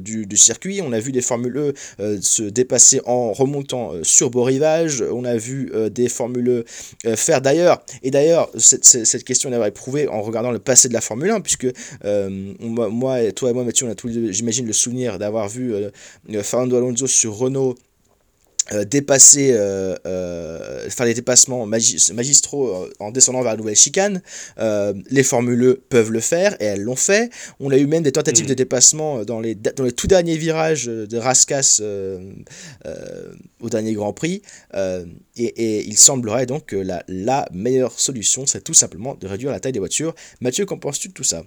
du, 0.00 0.26
du 0.26 0.36
circuit. 0.36 0.80
On 0.82 0.92
a 0.92 1.00
vu 1.00 1.12
des 1.12 1.20
Formules 1.20 1.74
E 2.00 2.20
se 2.20 2.42
dépasser 2.44 3.00
en 3.04 3.32
remontant 3.32 3.92
sur 4.02 4.30
beau 4.30 4.44
rivage. 4.44 5.02
On 5.12 5.24
a 5.24 5.36
vu 5.36 5.72
des 5.90 6.08
Formules 6.08 6.64
E 7.06 7.16
faire 7.16 7.40
d'ailleurs, 7.42 7.82
et 8.02 8.10
d'ailleurs, 8.10 8.48
cette, 8.56 8.84
cette 8.84 9.06
cette 9.06 9.24
question 9.24 9.50
d'avoir 9.50 9.68
éprouvé 9.68 10.06
en 10.08 10.22
regardant 10.22 10.50
le 10.52 10.58
passé 10.58 10.88
de 10.88 10.94
la 10.94 11.00
Formule 11.00 11.30
1, 11.30 11.37
puisque 11.40 11.66
euh, 12.04 12.54
moi, 12.60 13.32
toi 13.32 13.50
et 13.50 13.52
moi, 13.52 13.64
Mathieu, 13.64 13.86
on 13.86 13.90
a 13.90 13.94
tous 13.94 14.10
j'imagine, 14.30 14.66
le 14.66 14.72
souvenir 14.72 15.18
d'avoir 15.18 15.48
vu 15.48 15.74
euh, 15.74 15.90
Fernando 16.42 16.76
Alonso 16.76 17.06
sur 17.06 17.36
Renault 17.36 17.76
euh, 18.72 18.84
dépasser, 18.84 19.52
euh, 19.52 19.96
euh, 20.06 20.88
faire 20.90 21.06
des 21.06 21.14
dépassements 21.14 21.66
magis- 21.66 22.12
magistraux 22.12 22.86
en 22.98 23.10
descendant 23.10 23.42
vers 23.42 23.52
la 23.52 23.56
nouvelle 23.56 23.76
chicane. 23.76 24.22
Les 25.10 25.22
Formule 25.22 25.62
E 25.64 25.82
peuvent 25.88 26.10
le 26.10 26.20
faire 26.20 26.54
et 26.60 26.64
elles 26.64 26.82
l'ont 26.82 26.96
fait. 26.96 27.30
On 27.60 27.70
a 27.70 27.76
eu 27.76 27.86
même 27.86 28.02
des 28.02 28.12
tentatives 28.12 28.44
Mm. 28.44 28.48
de 28.48 28.54
dépassement 28.54 29.24
dans 29.24 29.40
les, 29.40 29.54
dans 29.54 29.84
les 29.84 29.92
tout 29.92 30.06
derniers 30.06 30.36
virages 30.36 30.86
de 30.86 31.16
Rascas 31.16 31.78
euh, 31.80 32.32
au 33.60 33.68
dernier 33.70 33.92
Grand 33.94 34.12
Prix. 34.12 34.42
Et, 34.74 35.44
et 35.44 35.84
il 35.86 35.96
semblerait 35.96 36.46
donc 36.46 36.66
que 36.66 36.76
la, 36.76 37.04
la 37.08 37.48
meilleure 37.52 37.98
solution 37.98 38.44
serait 38.46 38.60
tout 38.60 38.74
simplement 38.74 39.14
de 39.14 39.26
réduire 39.26 39.50
la 39.52 39.60
taille 39.60 39.72
des 39.72 39.78
voitures. 39.78 40.14
Mathieu, 40.40 40.66
qu'en 40.66 40.78
penses-tu 40.78 41.08
de 41.08 41.12
tout 41.12 41.24
ça? 41.24 41.44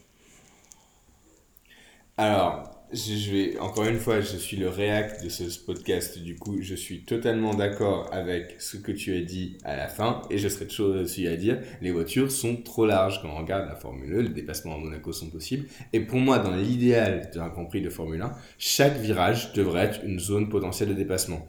Alors, 2.18 2.81
je, 2.94 3.32
vais, 3.32 3.60
encore 3.60 3.86
une 3.86 4.00
fois, 4.00 4.20
je 4.20 4.36
suis 4.38 4.58
le 4.58 4.68
réact 4.68 5.24
de 5.24 5.30
ce 5.30 5.44
podcast, 5.60 6.20
du 6.20 6.36
coup, 6.36 6.62
je 6.62 6.76
suis 6.76 7.04
totalement 7.04 7.54
d'accord 7.54 8.10
avec 8.12 8.56
ce 8.60 8.78
que 8.78 8.92
tu 8.92 9.16
as 9.16 9.22
dit 9.22 9.58
à 9.64 9.76
la 9.76 9.88
fin, 9.88 10.22
et 10.30 10.38
je 10.38 10.48
serais 10.48 10.66
toujours 10.66 10.96
aussi 10.96 11.28
à 11.28 11.36
dire, 11.36 11.60
les 11.82 11.92
voitures 11.92 12.32
sont 12.32 12.58
trop 12.58 12.86
larges 12.86 13.22
quand 13.22 13.30
on 13.30 13.38
regarde 13.38 13.68
la 13.68 13.76
Formule 13.76 14.14
1, 14.14 14.22
les 14.24 14.30
dépassements 14.30 14.76
à 14.76 14.78
Monaco 14.78 15.14
sont 15.14 15.30
possibles, 15.30 15.68
et 15.94 16.02
pour 16.02 16.20
moi, 16.20 16.40
dans 16.40 16.56
l'idéal 16.56 17.30
d'un 17.34 17.48
Grand 17.48 17.66
Prix 17.66 17.82
de 17.82 17.90
Formule 17.90 18.22
1, 18.22 18.32
chaque 18.58 18.98
virage 18.98 19.54
devrait 19.54 19.86
être 19.86 20.04
une 20.04 20.20
zone 20.20 20.50
potentielle 20.50 20.90
de 20.90 20.94
dépassement. 20.94 21.48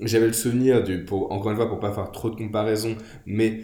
J'avais 0.00 0.26
le 0.26 0.32
souvenir 0.32 0.82
du, 0.82 1.06
encore 1.10 1.50
une 1.50 1.56
fois, 1.56 1.68
pour 1.68 1.80
pas 1.80 1.92
faire 1.92 2.10
trop 2.10 2.28
de 2.28 2.36
comparaisons, 2.36 2.96
mais 3.26 3.60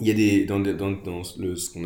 il 0.00 0.08
y 0.08 0.10
a 0.10 0.14
des, 0.14 0.44
dans, 0.44 0.58
le, 0.58 1.54
ce 1.54 1.70
qu'on 1.70 1.84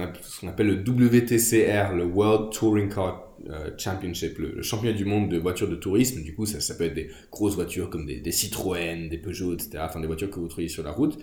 appelle, 0.48 0.66
le 0.66 0.76
WTCR, 0.76 1.94
le 1.94 2.04
World 2.04 2.52
Touring 2.52 2.88
Car 2.88 3.27
Championship, 3.76 4.38
le, 4.38 4.52
le 4.52 4.62
championnat 4.62 4.96
du 4.96 5.04
monde 5.04 5.30
de 5.30 5.38
voitures 5.38 5.68
de 5.68 5.76
tourisme. 5.76 6.22
Du 6.22 6.34
coup, 6.34 6.46
ça, 6.46 6.60
ça 6.60 6.74
peut 6.74 6.84
être 6.84 6.94
des 6.94 7.10
grosses 7.30 7.54
voitures 7.54 7.90
comme 7.90 8.06
des, 8.06 8.32
Citroën, 8.32 9.08
des 9.08 9.18
Peugeot, 9.18 9.54
etc. 9.54 9.78
Enfin, 9.80 10.00
des 10.00 10.06
voitures 10.06 10.30
que 10.30 10.38
vous 10.38 10.48
trouvez 10.48 10.68
sur 10.68 10.82
la 10.82 10.90
route. 10.90 11.18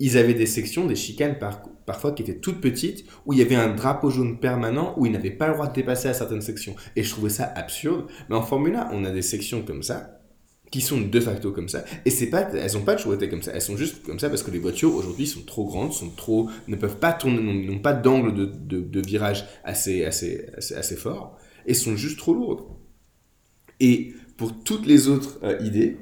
Ils 0.00 0.16
avaient 0.16 0.34
des 0.34 0.46
sections, 0.46 0.86
des 0.86 0.96
chicanes 0.96 1.38
par, 1.38 1.62
parfois 1.86 2.12
qui 2.12 2.22
étaient 2.22 2.38
toutes 2.38 2.60
petites, 2.60 3.04
où 3.26 3.32
il 3.32 3.38
y 3.38 3.42
avait 3.42 3.56
un 3.56 3.74
drapeau 3.74 4.10
jaune 4.10 4.38
permanent, 4.38 4.94
où 4.96 5.06
ils 5.06 5.12
n'avaient 5.12 5.30
pas 5.30 5.48
le 5.48 5.54
droit 5.54 5.66
de 5.66 5.74
dépasser 5.74 6.08
à 6.08 6.14
certaines 6.14 6.42
sections. 6.42 6.76
Et 6.96 7.02
je 7.02 7.10
trouvais 7.10 7.30
ça 7.30 7.52
absurde. 7.54 8.06
Mais 8.28 8.36
en 8.36 8.42
Formule 8.42 8.76
1, 8.76 8.90
on 8.92 9.04
a 9.04 9.10
des 9.10 9.22
sections 9.22 9.62
comme 9.62 9.82
ça, 9.82 10.18
qui 10.70 10.80
sont 10.80 11.00
de 11.00 11.20
facto 11.20 11.52
comme 11.52 11.68
ça. 11.68 11.84
Et 12.04 12.10
c'est 12.10 12.28
pas, 12.28 12.42
elles 12.52 12.76
ont 12.76 12.82
pas 12.82 12.94
toujours 12.94 13.14
été 13.14 13.28
comme 13.28 13.42
ça. 13.42 13.52
Elles 13.54 13.62
sont 13.62 13.76
juste 13.76 14.04
comme 14.04 14.18
ça 14.18 14.28
parce 14.28 14.42
que 14.42 14.50
les 14.50 14.58
voitures 14.58 14.94
aujourd'hui 14.94 15.26
sont 15.26 15.42
trop 15.42 15.64
grandes, 15.64 15.92
sont 15.92 16.10
trop, 16.10 16.50
ne 16.66 16.76
peuvent 16.76 16.98
pas 16.98 17.12
tourner, 17.12 17.40
n'ont 17.40 17.78
pas 17.78 17.94
d'angle 17.94 18.34
de, 18.34 18.80
de, 18.80 19.00
virage 19.00 19.46
assez, 19.64 20.04
assez, 20.04 20.46
assez 20.56 20.96
fort 20.96 21.38
et 21.68 21.74
sont 21.74 21.96
juste 21.96 22.18
trop 22.18 22.34
lourdes. 22.34 22.64
Et 23.80 24.14
pour 24.36 24.62
toutes 24.64 24.86
les 24.86 25.08
autres 25.08 25.38
euh, 25.44 25.58
idées, 25.60 25.98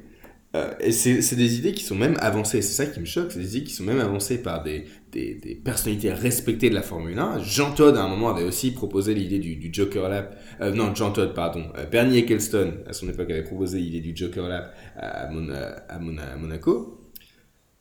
euh, 0.54 0.72
c'est 0.90 1.36
des 1.36 1.58
idées 1.58 1.72
qui 1.72 1.84
sont 1.84 1.94
même 1.96 2.16
avancées, 2.20 2.62
c'est 2.62 2.72
ça 2.84 2.86
qui 2.86 3.00
me 3.00 3.04
choque, 3.04 3.30
c'est 3.32 3.40
des 3.40 3.56
idées 3.58 3.66
qui 3.66 3.74
sont 3.74 3.84
même 3.84 4.00
avancées 4.00 4.42
par 4.42 4.62
des, 4.62 4.86
des, 5.12 5.60
personnalités 5.62 6.10
respectées 6.12 6.70
de 6.70 6.74
la 6.74 6.82
Formule 6.82 7.18
1. 7.18 7.40
Jean 7.42 7.72
Todt, 7.72 7.96
à 7.98 8.02
un 8.04 8.08
moment, 8.08 8.30
avait 8.30 8.44
aussi 8.44 8.70
proposé 8.70 9.12
l'idée 9.14 9.38
du, 9.38 9.68
Joker 9.72 10.08
Lap, 10.08 10.38
euh, 10.62 10.72
non, 10.72 10.94
Jean 10.94 11.12
Todt, 11.12 11.34
pardon, 11.34 11.66
euh, 11.76 11.84
Bernie 11.86 12.18
Ecclestone, 12.18 12.78
à 12.86 12.94
son 12.94 13.08
époque, 13.08 13.30
avait 13.30 13.42
proposé 13.44 13.78
l'idée 13.80 14.00
du 14.00 14.16
Joker 14.16 14.48
Lap 14.48 14.74
à, 14.96 15.28
Mon- 15.30 15.50
à, 15.50 15.98
Mon- 15.98 16.16
à 16.18 16.36
Monaco. 16.36 17.02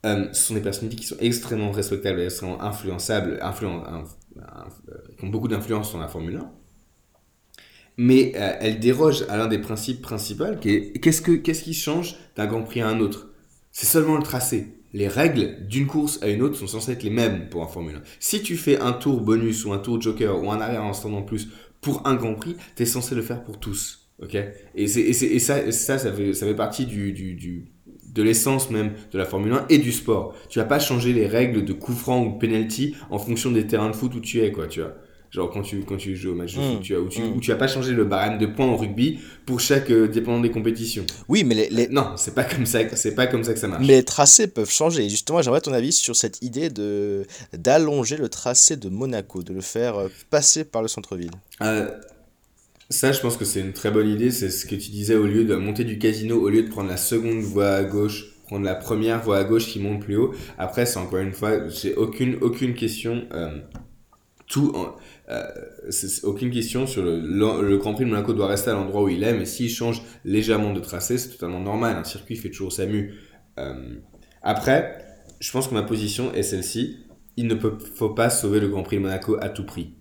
Ce 0.03 0.29
sont 0.33 0.53
des 0.53 0.61
personnalités 0.61 1.01
qui 1.01 1.07
sont 1.07 1.17
extrêmement 1.19 1.71
respectables, 1.71 2.19
et 2.19 2.25
extrêmement 2.25 2.61
influençables, 2.61 3.39
influen- 3.41 3.83
inf- 3.85 4.17
inf- 4.37 5.17
qui 5.17 5.25
ont 5.25 5.29
beaucoup 5.29 5.47
d'influence 5.47 5.89
sur 5.89 5.97
la 5.99 6.07
Formule 6.07 6.35
1 6.37 6.51
mais 7.97 8.33
euh, 8.35 8.55
elle 8.59 8.79
déroge 8.79 9.25
à 9.29 9.37
l'un 9.37 9.47
des 9.47 9.59
principes 9.59 10.01
principaux 10.01 10.55
qui 10.59 10.69
est 10.69 10.99
qu'est-ce 10.99 11.21
que 11.21 11.31
qu'est-ce 11.31 11.63
qui 11.63 11.73
change 11.73 12.15
d'un 12.35 12.45
Grand 12.45 12.63
Prix 12.63 12.81
à 12.81 12.87
un 12.87 12.99
autre? 12.99 13.29
C'est 13.71 13.85
seulement 13.85 14.17
le 14.17 14.23
tracé. 14.23 14.67
Les 14.93 15.07
règles 15.07 15.67
d'une 15.67 15.87
course 15.87 16.19
à 16.23 16.29
une 16.29 16.41
autre 16.41 16.55
sont 16.55 16.67
censées 16.67 16.93
être 16.93 17.03
les 17.03 17.09
mêmes 17.09 17.49
pour 17.49 17.63
un 17.63 17.67
Formule 17.67 17.95
1. 17.95 18.01
Si 18.19 18.41
tu 18.41 18.55
fais 18.55 18.79
un 18.79 18.93
tour 18.93 19.19
bonus 19.21 19.65
ou 19.65 19.73
un 19.73 19.79
tour 19.79 20.01
joker 20.01 20.41
ou 20.41 20.51
un 20.51 20.61
arrière 20.61 20.83
instant 20.83 21.13
en 21.13 21.21
plus 21.21 21.49
pour 21.81 22.07
un 22.07 22.15
Grand 22.15 22.35
Prix, 22.35 22.55
tu 22.75 22.83
es 22.83 22.85
censé 22.85 23.15
le 23.15 23.21
faire 23.21 23.43
pour 23.43 23.59
tous. 23.59 24.09
OK? 24.21 24.37
Et 24.75 24.87
ça 24.87 25.71
ça 25.71 26.13
fait 26.13 26.55
partie 26.55 26.85
de 26.85 28.23
l'essence 28.23 28.71
même 28.71 28.93
de 29.11 29.17
la 29.17 29.25
Formule 29.25 29.53
1 29.53 29.65
et 29.69 29.77
du 29.77 29.91
sport. 29.91 30.33
Tu 30.49 30.59
vas 30.59 30.65
pas 30.65 30.79
changer 30.79 31.11
les 31.11 31.27
règles 31.27 31.65
de 31.65 31.73
coup 31.73 31.93
franc 31.93 32.23
ou 32.23 32.33
de 32.33 32.37
penalty 32.37 32.95
en 33.09 33.19
fonction 33.19 33.51
des 33.51 33.67
terrains 33.67 33.89
de 33.89 33.95
foot 33.95 34.15
où 34.15 34.21
tu 34.21 34.39
es 34.39 34.51
quoi, 34.51 34.67
tu 34.67 34.79
vois. 34.79 34.95
Genre 35.35 35.49
quand 35.51 35.61
tu, 35.63 35.81
quand 35.83 35.97
tu 35.97 36.15
joues 36.15 36.31
au 36.31 36.35
match 36.35 36.55
de 36.55 36.61
Mm, 36.61 36.71
foot, 36.75 36.81
tu 36.81 36.93
vois, 36.95 37.03
où, 37.03 37.09
tu, 37.09 37.21
mm. 37.21 37.33
où 37.35 37.39
tu 37.41 37.51
vas 37.51 37.57
pas 37.57 37.67
changer 37.67 37.91
le 37.91 38.05
barème 38.05 38.37
de 38.37 38.45
points 38.45 38.67
au 38.67 38.77
rugby 38.77 39.19
pour 39.45 39.59
chaque 39.59 39.91
euh, 39.91 40.07
dépendant 40.07 40.39
des 40.39 40.49
compétitions. 40.51 41.05
Oui, 41.27 41.43
mais 41.43 41.55
les, 41.55 41.69
les- 41.69 41.87
Non, 41.89 42.11
c'est 42.15 42.33
pas 42.33 42.45
comme 42.45 42.65
ça, 42.65 42.79
c'est 42.95 43.13
pas 43.15 43.27
comme 43.27 43.43
ça 43.43 43.53
que 43.53 43.59
ça 43.59 43.67
marche. 43.67 43.81
mais 43.85 43.95
les 43.97 44.03
tracés 44.03 44.47
peuvent 44.47 44.71
changer. 44.71 45.05
Et 45.05 45.09
justement, 45.09 45.41
j'aimerais 45.41 45.59
ton 45.61 45.73
avis 45.73 45.91
sur 45.91 46.15
cette 46.15 46.41
idée 46.41 46.69
de 46.69 47.25
d'allonger 47.53 48.15
le 48.17 48.29
tracé 48.29 48.77
de 48.77 48.87
Monaco, 48.89 49.43
de 49.43 49.53
le 49.53 49.61
faire 49.61 49.97
euh, 49.97 50.07
passer 50.29 50.63
par 50.63 50.81
le 50.81 50.87
centre-ville. 50.87 51.31
Euh, 51.61 51.89
ça, 52.89 53.11
je 53.11 53.19
pense 53.19 53.35
que 53.35 53.45
c'est 53.45 53.59
une 53.61 53.73
très 53.73 53.91
bonne 53.91 54.07
idée. 54.07 54.31
C'est 54.31 54.49
ce 54.49 54.65
que 54.65 54.75
tu 54.75 54.89
disais 54.91 55.15
au 55.15 55.25
lieu 55.25 55.43
de 55.43 55.55
monter 55.55 55.83
du 55.83 55.97
casino, 55.99 56.39
au 56.41 56.49
lieu 56.49 56.63
de 56.63 56.69
prendre 56.69 56.89
la 56.89 56.97
seconde 56.97 57.39
voie 57.41 57.71
à 57.71 57.83
gauche, 57.83 58.25
prendre 58.47 58.63
la 58.63 58.75
première 58.75 59.21
voie 59.23 59.39
à 59.39 59.43
gauche 59.43 59.65
qui 59.67 59.79
monte 59.79 60.01
plus 60.01 60.15
haut. 60.17 60.33
Après, 60.57 60.85
c'est 60.85 60.99
encore 60.99 61.19
une 61.19 61.33
fois, 61.33 61.67
j'ai 61.67 61.95
aucune, 61.95 62.37
aucune 62.41 62.73
question. 62.75 63.23
euh, 63.33 63.57
tout, 64.47 64.73
euh, 65.29 65.43
aucune 66.23 66.51
question 66.51 66.85
sur 66.85 67.03
le, 67.03 67.77
Grand 67.77 67.93
Prix 67.93 68.05
de 68.05 68.09
Monaco 68.09 68.33
doit 68.33 68.47
rester 68.47 68.69
à 68.69 68.73
l'endroit 68.73 69.03
où 69.03 69.09
il 69.09 69.23
est, 69.23 69.33
mais 69.33 69.45
s'il 69.45 69.69
change 69.69 70.01
légèrement 70.23 70.73
de 70.73 70.79
tracé, 70.79 71.17
c'est 71.17 71.29
totalement 71.29 71.59
normal. 71.59 71.97
Un 71.97 72.03
circuit 72.03 72.35
fait 72.35 72.49
toujours 72.49 72.71
sa 72.71 72.85
mue. 72.85 73.15
Euh, 73.57 73.95
après, 74.43 75.03
je 75.39 75.51
pense 75.51 75.67
que 75.67 75.73
ma 75.73 75.83
position 75.83 76.33
est 76.33 76.43
celle-ci. 76.43 76.97
Il 77.37 77.47
ne 77.47 77.55
faut 77.95 78.09
pas 78.09 78.29
sauver 78.29 78.59
le 78.59 78.69
Grand 78.69 78.83
Prix 78.83 78.97
de 78.97 79.01
Monaco 79.01 79.37
à 79.41 79.49
tout 79.49 79.65
prix. 79.65 79.95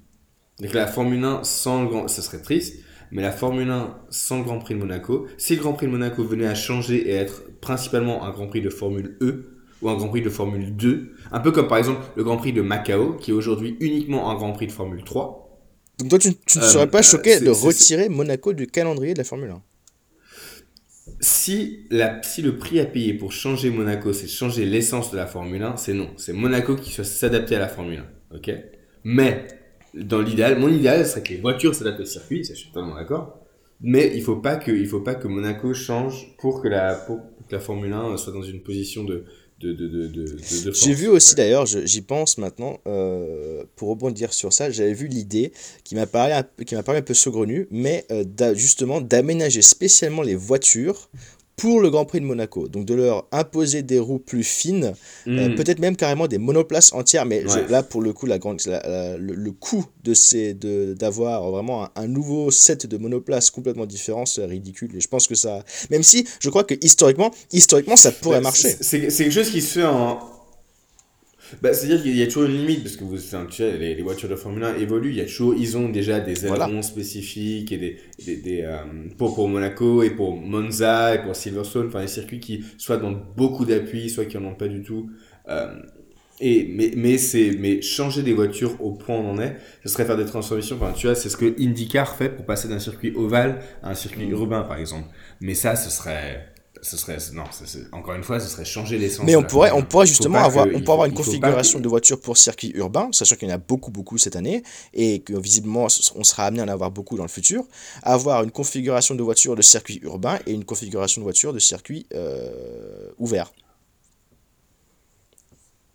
Donc 0.61 0.73
la 0.73 0.87
Formule 0.87 1.25
1 1.25 1.43
sans 1.43 1.83
le 1.83 1.89
Grand, 1.89 2.07
ça 2.07 2.23
serait 2.23 2.41
triste, 2.41 2.85
mais 3.11 3.23
la 3.23 3.33
Formule 3.33 3.71
1 3.71 3.99
sans 4.11 4.39
le 4.39 4.45
Grand 4.45 4.59
Prix 4.59 4.75
de 4.75 4.81
Monaco, 4.81 5.27
si 5.37 5.57
le 5.57 5.63
Grand 5.63 5.73
Prix 5.73 5.87
de 5.87 5.93
Monaco 5.93 6.23
venait 6.23 6.47
à 6.47 6.55
changer 6.55 7.09
et 7.09 7.15
être 7.15 7.43
principalement 7.61 8.25
un 8.25 8.31
Grand 8.31 8.47
Prix 8.47 8.61
de 8.61 8.71
Formule 8.71 9.17
E 9.21 9.54
ou 9.85 9.91
un 9.91 9.97
Grand 9.97 10.09
Prix 10.09 10.23
de 10.23 10.31
Formule 10.31 10.75
2, 10.75 11.13
un 11.31 11.41
peu 11.41 11.53
comme 11.53 11.69
par 11.69 11.79
exemple 11.79 12.01
le 12.17 12.25
Grand 12.25 12.39
Prix 12.39 12.53
de 12.53 12.63
Macao, 12.63 13.15
qui 13.15 13.31
est 13.31 13.35
aujourd'hui 13.35 13.77
uniquement 13.81 14.31
un 14.31 14.35
Grand 14.35 14.53
Prix 14.53 14.67
de 14.67 14.73
Formule 14.73 15.05
3, 15.05 15.61
Donc 16.01 16.09
toi, 16.09 16.19
tu, 16.19 16.35
tu 16.47 16.59
ne 16.59 16.65
Euh, 16.65 16.67
serais 16.67 16.91
pas 16.91 16.99
euh, 16.99 17.03
choqué 17.03 17.39
de 17.39 17.51
retirer 17.51 18.09
Monaco 18.09 18.53
du 18.53 18.67
calendrier 18.67 19.13
de 19.15 19.19
la 19.19 19.25
Formule 19.25 19.51
1 19.51 19.63
si, 21.21 21.87
la, 21.91 22.23
si 22.23 22.43
le 22.43 22.57
prix 22.57 22.81
à 22.81 22.87
payer 22.87 23.15
pour 23.15 23.33
changer 23.33 23.71
Monaco, 23.71 24.13
c'est 24.13 24.27
changer 24.27 24.65
l'essence 24.65 25.11
de 25.13 25.17
la 25.17 25.27
Formule 25.27 25.63
1, 25.63 25.77
c'est 25.77 25.93
non. 25.95 26.09
C'est 26.17 26.33
Monaco 26.33 26.77
qui 26.77 26.95
doit 26.95 27.05
s'adapter 27.05 27.57
à 27.57 27.59
la 27.59 27.69
Formule 27.69 28.03
1. 28.33 28.37
Ok? 28.37 28.51
Mais, 29.05 29.47
dans 29.95 30.21
l'idéal, 30.21 30.59
mon 30.59 30.69
idéal 30.69 31.07
serait 31.07 31.23
que 31.23 31.31
les 31.31 31.41
voitures 31.41 31.75
s'adaptent 31.75 32.01
au 32.01 32.05
circuit, 32.07 32.45
ça 32.45 32.55
je 32.55 32.61
suis 32.61 32.69
totalement 32.69 32.97
d'accord. 32.97 33.39
Mais 33.81 34.13
il 34.15 34.23
faut 34.23 34.37
pas 34.37 34.57
que, 34.57 34.71
il 34.71 34.87
faut 34.87 35.01
pas 35.01 35.15
que 35.15 35.29
Monaco 35.29 35.75
change 35.75 36.35
pour 36.39 36.63
que 36.63 36.69
la, 36.69 36.95
pour 36.95 37.19
que 37.19 37.55
la 37.55 37.61
Formule 37.61 37.93
1 37.93 38.17
soit 38.17 38.33
dans 38.33 38.43
une 38.43 38.63
position 38.63 39.05
de, 39.05 39.25
de, 39.65 39.73
de, 39.73 39.89
de, 39.89 40.07
de, 40.07 40.23
de- 40.25 40.33
de 40.33 40.43
force. 40.43 40.85
J'ai 40.85 40.95
vu 40.95 41.09
aussi 41.09 41.35
d'ailleurs, 41.35 41.67
j'y 41.67 42.01
pense 42.03 42.39
maintenant, 42.39 42.79
euh, 42.87 43.65
pour 43.77 43.89
rebondir 43.91 44.33
sur 44.33 44.53
ça, 44.53 44.71
j'avais 44.71 44.93
vu 44.95 45.07
l'idée 45.09 45.53
qui 45.85 45.95
m'a 45.95 46.07
paru, 46.07 46.33
un 46.33 46.43
peu- 46.43 46.65
qui 46.65 46.75
m'a 46.75 46.83
paru 46.83 46.99
un 46.99 47.03
peu 47.03 47.15
saugrenue, 47.15 47.67
mais 47.71 48.05
euh, 48.11 48.25
justement 48.55 49.01
d'aménager 49.01 49.63
spécialement 49.63 50.23
les 50.23 50.35
voitures 50.37 51.09
pour 51.57 51.81
le 51.81 51.89
Grand 51.91 52.05
Prix 52.05 52.21
de 52.21 52.25
Monaco. 52.27 52.67
Donc 52.69 52.85
de 52.85 52.95
leur 52.95 53.27
imposer 53.31 53.83
des 53.83 53.99
roues 54.01 54.19
plus 54.19 54.43
fines, 54.43 54.95
euh, 55.29 55.49
Mm. 55.51 55.55
peut-être 55.55 55.79
même 55.79 55.95
carrément 55.97 56.27
des 56.27 56.39
monoplaces 56.39 56.93
entières, 56.93 57.27
mais 57.27 57.43
je- 57.49 57.71
là 57.71 57.83
pour 57.85 58.03
le 58.03 58.13
coup, 58.13 58.27
la 58.27 58.39
grande, 58.39 58.61
la- 58.67 58.81
la- 58.89 59.17
le, 59.17 59.35
le 59.35 59.51
coût 59.53 59.85
de 60.03 60.15
ces, 60.15 60.53
de, 60.55 60.95
d'avoir 60.95 61.49
vraiment 61.51 61.85
un, 61.85 61.91
un 61.95 62.07
nouveau 62.09 62.51
set 62.51 62.87
de 62.87 62.97
monoplaces 62.97 63.51
complètement 63.51 63.87
différent, 63.87 64.27
c'est 64.27 64.45
ridicule. 64.45 64.91
Et 64.97 65.01
je 65.01 65.09
pense 65.09 65.29
que 65.29 65.35
ça, 65.37 65.65
même 65.91 66.03
si 66.03 66.27
je 66.41 66.51
crois 66.51 66.65
que 66.65 66.75
historiquement, 66.83 67.31
historiquement 67.53 67.97
ça 67.97 68.11
pourrait 68.13 68.41
marcher. 68.41 68.77
c'est 68.81 69.01
quelque 69.01 69.31
chose 69.31 69.51
qui 69.51 69.63
se 69.63 69.79
fait 69.81 69.85
en. 69.87 70.19
Bah, 71.63 71.73
C'est-à-dire 71.73 72.03
qu'il 72.03 72.17
y 72.17 72.23
a 72.23 72.27
toujours 72.27 72.45
une 72.45 72.57
limite, 72.57 72.83
parce 72.83 72.97
que 72.97 73.05
vous, 73.05 73.17
tu 73.17 73.23
sais, 73.57 73.79
les, 73.79 73.95
les 73.95 74.03
voitures 74.03 74.29
de 74.29 74.37
Formule 74.37 74.65
1 74.65 74.77
évoluent, 74.77 75.11
il 75.11 75.17
y 75.17 75.21
a 75.21 75.25
toujours, 75.25 75.55
ils 75.55 75.77
ont 75.77 75.89
déjà 75.89 76.21
des 76.21 76.45
ailerons 76.47 76.57
Voilà. 76.57 76.83
spécifiques 76.83 77.73
et 77.73 77.79
des, 77.79 77.97
des, 78.25 78.37
des, 78.37 78.63
euh, 78.63 78.77
pour, 79.19 79.35
pour 79.35 79.49
Monaco 79.49 80.03
et 80.03 80.11
pour 80.11 80.37
Monza 80.37 81.15
et 81.15 81.23
pour 81.23 81.35
Silverstone, 81.37 81.89
enfin 81.89 82.01
des 82.03 82.09
circuits 82.09 82.41
qui 82.41 82.65
soit 82.79 82.97
demandent 82.99 83.23
beaucoup 83.37 83.65
d'appui, 83.65 84.11
soit 84.11 84.25
qui 84.27 84.37
en 84.39 84.45
ont 84.45 84.55
pas 84.55 84.69
du 84.69 84.83
tout. 84.83 85.11
Euh, 85.49 85.75
et, 86.41 86.69
mais, 86.73 86.91
mais, 86.97 87.17
mais 87.59 87.81
changer 87.81 88.23
des 88.23 88.33
voitures 88.33 88.77
au 88.85 88.93
point 88.93 89.17
où 89.17 89.21
on 89.21 89.31
en 89.35 89.39
est, 89.39 89.57
ce 89.85 89.89
serait 89.89 90.05
faire 90.05 90.17
des 90.17 90.25
transformations. 90.25 90.77
Enfin, 90.77 90.93
tu 90.93 91.07
vois, 91.07 91.15
c'est 91.15 91.29
ce 91.29 91.37
que 91.37 91.55
IndyCar 91.61 92.17
fait 92.17 92.29
pour 92.29 92.45
passer 92.45 92.69
d'un 92.69 92.81
circuit 92.81 93.13
ovale 93.15 93.61
à 93.83 93.91
un 93.91 93.95
circuit 93.95 94.27
Mm. 94.27 94.31
urbain, 94.33 94.63
par 94.63 94.79
exemple. 94.79 95.09
Mais 95.41 95.55
ça, 95.55 95.77
ce 95.77 95.91
serait, 95.91 96.53
ce 96.85 96.97
serait, 96.97 97.17
non, 97.33 97.45
ce- 97.51 97.79
encore 97.93 98.15
une 98.15 98.23
fois, 98.23 98.39
ce 98.39 98.49
serait 98.49 98.65
changer 98.65 98.99
l'essence. 98.99 99.25
Mais 99.27 99.35
on 99.37 99.43
pourrait, 99.43 99.73
on 99.73 99.79
1. 99.79 99.83
pourrait 99.83 100.07
justement 100.07 100.39
avoir, 100.39 100.67
on 100.67 100.79
avoir 100.79 100.99
faut- 100.99 101.07
une 101.07 101.15
configuration 101.15 101.79
que- 101.79 101.85
de 101.85 101.89
voitures 101.89 102.21
pour 102.21 102.37
circuit 102.37 102.71
urbain, 102.75 103.09
sachant 103.11 103.37
qu'il 103.37 103.49
y 103.49 103.53
en 103.53 103.55
a 103.55 103.59
beaucoup, 103.59 103.91
beaucoup 103.91 104.19
cette 104.19 104.37
année, 104.37 104.63
et 104.93 105.21
que 105.23 105.33
visiblement 105.33 105.87
on 106.15 106.25
sera 106.25 106.45
amené 106.45 106.61
à 106.63 106.65
en 106.67 106.69
avoir 106.69 106.91
beaucoup 106.91 107.17
dans 107.17 107.25
le 107.25 107.29
futur. 107.29 107.65
Avoir 108.03 108.45
une 108.45 108.51
configuration 108.53 109.15
de 109.15 109.23
voitures 109.23 109.57
de 109.57 109.63
circuit 109.63 109.99
urbain 110.03 110.39
et 110.47 110.53
une 110.53 110.65
configuration 110.65 111.21
de 111.21 111.25
voitures 111.25 111.53
de 111.53 111.59
circuit 111.59 112.07
euh, 112.15 113.11
ouvert. 113.19 113.53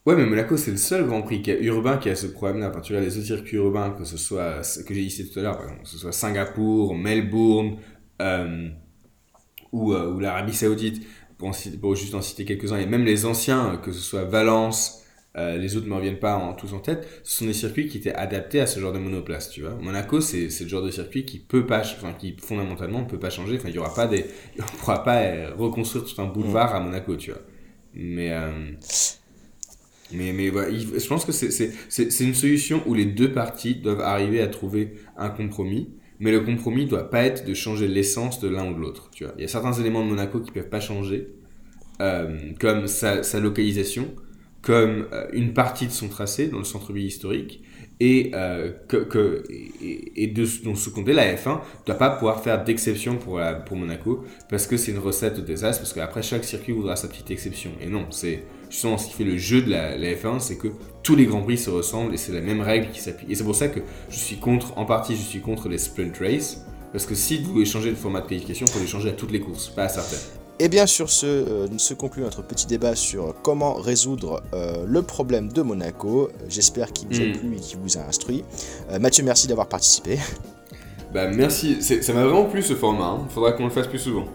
Ouais, 0.05 0.15
mais 0.15 0.25
Monaco, 0.25 0.57
c'est 0.57 0.71
le 0.71 0.77
seul 0.77 1.05
Grand 1.05 1.21
Prix 1.21 1.41
qui 1.43 1.51
a 1.51 1.59
urbain 1.59 1.97
qui 1.97 2.09
a 2.09 2.15
ce 2.15 2.25
problème-là. 2.27 2.69
Enfin, 2.69 2.81
tu 2.81 2.93
vois, 2.93 3.01
les 3.01 3.15
autres 3.17 3.27
circuits 3.27 3.57
urbains, 3.57 3.91
que 3.91 4.05
ce 4.05 4.17
soit, 4.17 4.61
que 4.85 4.93
j'ai 4.93 5.05
dit 5.05 5.29
tout 5.29 5.39
à 5.39 5.43
l'heure, 5.43 5.59
que 5.83 5.87
ce 5.87 5.97
soit 5.97 6.11
Singapour, 6.11 6.95
Melbourne, 6.95 7.77
euh, 8.21 8.69
ou, 9.71 9.93
euh, 9.93 10.11
ou 10.11 10.19
l'Arabie 10.19 10.53
Saoudite, 10.53 11.05
pour, 11.37 11.95
juste 11.95 12.15
en 12.15 12.21
citer 12.21 12.43
quelques-uns, 12.45 12.77
et 12.77 12.85
même 12.85 13.05
les 13.05 13.25
anciens, 13.25 13.77
que 13.83 13.91
ce 13.91 13.99
soit 14.01 14.23
Valence, 14.25 15.03
euh, 15.37 15.57
les 15.57 15.77
autres 15.77 15.85
ne 15.85 15.91
me 15.91 15.95
reviennent 15.95 16.19
pas 16.19 16.55
tous 16.57 16.73
en 16.73 16.79
tête, 16.79 17.07
ce 17.23 17.37
sont 17.37 17.45
des 17.45 17.53
circuits 17.53 17.87
qui 17.87 17.97
étaient 17.97 18.13
adaptés 18.13 18.59
à 18.59 18.67
ce 18.67 18.79
genre 18.79 18.91
de 18.91 18.99
monoplace, 18.99 19.51
tu 19.51 19.61
vois. 19.61 19.75
Monaco, 19.81 20.19
c'est 20.21 20.49
le 20.59 20.67
genre 20.67 20.81
de 20.83 20.91
circuit 20.91 21.23
qui 21.23 21.39
peut 21.39 21.65
pas, 21.65 21.79
enfin, 21.81 22.13
qui 22.13 22.35
fondamentalement 22.41 22.99
ne 23.01 23.05
peut 23.05 23.19
pas 23.19 23.29
changer. 23.29 23.55
Enfin, 23.57 23.69
il 23.69 23.75
y 23.75 23.77
aura 23.77 23.93
pas 23.93 24.07
des, 24.07 24.25
on 24.59 24.77
pourra 24.77 25.03
pas 25.03 25.21
euh, 25.21 25.51
reconstruire 25.55 26.03
tout 26.03 26.21
un 26.21 26.25
boulevard 26.25 26.75
à 26.75 26.79
Monaco, 26.79 27.15
tu 27.15 27.31
vois. 27.31 27.41
Mais, 27.93 28.31
euh, 28.33 28.71
mais, 30.11 30.33
mais 30.33 30.49
voilà, 30.49 30.69
il- 30.69 30.99
je 30.99 31.07
pense 31.07 31.25
que 31.25 31.31
c'est 31.31 32.23
une 32.23 32.33
solution 32.33 32.81
où 32.87 32.93
les 32.95 33.05
deux 33.05 33.31
parties 33.31 33.75
doivent 33.75 34.01
arriver 34.01 34.41
à 34.41 34.47
trouver 34.47 34.93
un 35.17 35.29
compromis. 35.29 35.89
Mais 36.19 36.31
le 36.31 36.41
compromis 36.41 36.85
doit 36.85 37.09
pas 37.09 37.23
être 37.23 37.45
de 37.45 37.53
changer 37.53 37.87
l'essence 37.87 38.39
de 38.39 38.49
l'un 38.49 38.69
ou 38.69 38.73
de 38.73 38.79
l'autre. 38.79 39.09
Tu 39.13 39.23
vois, 39.23 39.33
il 39.37 39.41
y 39.41 39.45
a 39.45 39.47
certains 39.47 39.73
éléments 39.73 40.03
de 40.03 40.09
Monaco 40.09 40.39
qui 40.39 40.51
peuvent 40.51 40.69
pas 40.69 40.81
changer, 40.81 41.29
euh, 42.01 42.51
comme 42.59 42.87
sa, 42.87 43.23
sa 43.23 43.39
localisation, 43.39 44.13
comme 44.61 45.07
euh, 45.13 45.27
une 45.31 45.53
partie 45.53 45.87
de 45.87 45.91
son 45.91 46.09
tracé 46.09 46.47
dans 46.49 46.57
le 46.57 46.65
centre-ville 46.65 47.05
historique, 47.05 47.63
et 47.99 48.31
euh, 48.33 48.71
que, 48.87 49.43
et, 49.81 50.27
de 50.27 50.45
dans 50.63 50.75
ce 50.75 50.89
côté, 50.89 51.13
la 51.13 51.35
F1 51.35 51.59
doit 51.85 51.95
pas 51.95 52.09
pouvoir 52.11 52.41
faire 52.41 52.63
d'exception 52.63 53.17
pour 53.17 53.41
pour 53.65 53.77
Monaco 53.77 54.23
parce 54.49 54.67
que 54.67 54.77
c'est 54.77 54.91
une 54.91 54.99
recette 54.99 55.39
au 55.39 55.41
désastre, 55.41 55.81
parce 55.81 55.93
qu'après 55.93 56.21
chaque 56.21 56.43
circuit 56.43 56.73
voudra 56.73 56.95
sa 56.95 57.07
petite 57.07 57.31
exception. 57.31 57.71
Et 57.81 57.87
non, 57.87 58.05
c'est 58.09 58.43
justement 58.69 58.97
ce 58.97 59.07
qui 59.07 59.13
fait 59.13 59.23
le 59.23 59.37
jeu 59.37 59.61
de 59.61 59.69
la, 59.69 59.97
la 59.97 60.13
F1, 60.13 60.39
c'est 60.39 60.57
que 60.57 60.69
tous 61.03 61.15
les 61.15 61.25
grands 61.25 61.41
prix 61.41 61.57
se 61.57 61.69
ressemblent 61.69 62.13
et 62.13 62.17
c'est 62.17 62.33
la 62.33 62.41
même 62.41 62.61
règle 62.61 62.89
qui 62.91 63.01
s'applique. 63.01 63.29
Et 63.29 63.35
c'est 63.35 63.43
pour 63.43 63.55
ça 63.55 63.67
que 63.67 63.79
je 64.09 64.17
suis 64.17 64.37
contre, 64.37 64.77
en 64.77 64.85
partie, 64.85 65.15
je 65.15 65.21
suis 65.21 65.41
contre 65.41 65.69
les 65.69 65.77
sprint 65.77 66.17
race. 66.19 66.65
Parce 66.91 67.05
que 67.05 67.15
si 67.15 67.39
vous 67.39 67.53
voulez 67.53 67.65
changer 67.65 67.91
de 67.91 67.95
format 67.95 68.21
de 68.21 68.27
qualification, 68.27 68.65
il 68.65 68.71
faut 68.71 68.79
les 68.79 68.87
changer 68.87 69.09
à 69.09 69.13
toutes 69.13 69.31
les 69.31 69.39
courses, 69.39 69.69
pas 69.69 69.83
à 69.83 69.89
certaines. 69.89 70.38
Et 70.61 70.67
bien 70.67 70.85
sur 70.85 71.09
ce, 71.09 71.25
euh, 71.25 71.67
se 71.77 71.93
conclut 71.93 72.21
notre 72.21 72.41
petit 72.41 72.67
débat 72.67 72.93
sur 72.95 73.33
comment 73.43 73.75
résoudre 73.75 74.43
euh, 74.53 74.83
le 74.85 75.01
problème 75.01 75.49
de 75.51 75.61
Monaco. 75.61 76.29
J'espère 76.49 76.91
qu'il 76.91 77.07
vous 77.07 77.21
a 77.21 77.25
Mm. 77.25 77.31
plu 77.31 77.55
et 77.55 77.59
qu'il 77.59 77.77
vous 77.77 77.97
a 77.97 78.01
instruit. 78.01 78.43
Euh, 78.91 78.99
Mathieu, 78.99 79.23
merci 79.23 79.47
d'avoir 79.47 79.67
participé. 79.67 80.19
Bah 81.11 81.27
merci, 81.27 81.81
ça 81.81 82.13
m'a 82.13 82.23
vraiment 82.23 82.45
plu 82.45 82.61
ce 82.61 82.75
format, 82.75 83.03
hein. 83.05 83.27
faudra 83.31 83.53
qu'on 83.53 83.63
le 83.63 83.71
fasse 83.71 83.87
plus 83.87 83.97
souvent. 83.97 84.25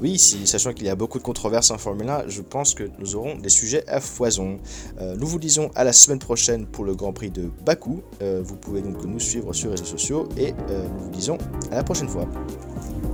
Oui, 0.00 0.18
si, 0.18 0.46
sachant 0.46 0.72
qu'il 0.72 0.86
y 0.86 0.88
a 0.88 0.94
beaucoup 0.94 1.18
de 1.18 1.22
controverses 1.22 1.70
en 1.70 1.76
Formule 1.76 2.08
1, 2.08 2.22
je 2.26 2.40
pense 2.40 2.72
que 2.72 2.84
nous 2.98 3.16
aurons 3.16 3.36
des 3.36 3.50
sujets 3.50 3.86
à 3.86 4.00
foison. 4.00 4.60
Euh, 4.98 5.14
nous 5.18 5.26
vous 5.26 5.38
disons 5.38 5.70
à 5.74 5.84
la 5.84 5.92
semaine 5.92 6.20
prochaine 6.20 6.64
pour 6.64 6.86
le 6.86 6.94
Grand 6.94 7.12
Prix 7.12 7.28
de 7.30 7.50
Bakou. 7.66 8.00
Euh, 8.22 8.40
vous 8.42 8.56
pouvez 8.56 8.80
donc 8.80 9.04
nous 9.04 9.20
suivre 9.20 9.52
sur 9.52 9.66
les 9.68 9.72
réseaux 9.72 9.84
sociaux 9.84 10.26
et 10.38 10.54
euh, 10.70 10.88
nous 10.96 11.04
vous 11.04 11.10
disons 11.10 11.36
à 11.70 11.74
la 11.74 11.84
prochaine 11.84 12.08
fois. 12.08 12.26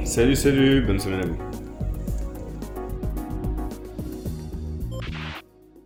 Salut 0.04 0.36
salut, 0.36 0.80
bonne 0.86 1.00
semaine 1.00 1.22
à 1.22 1.26
vous. 1.26 1.63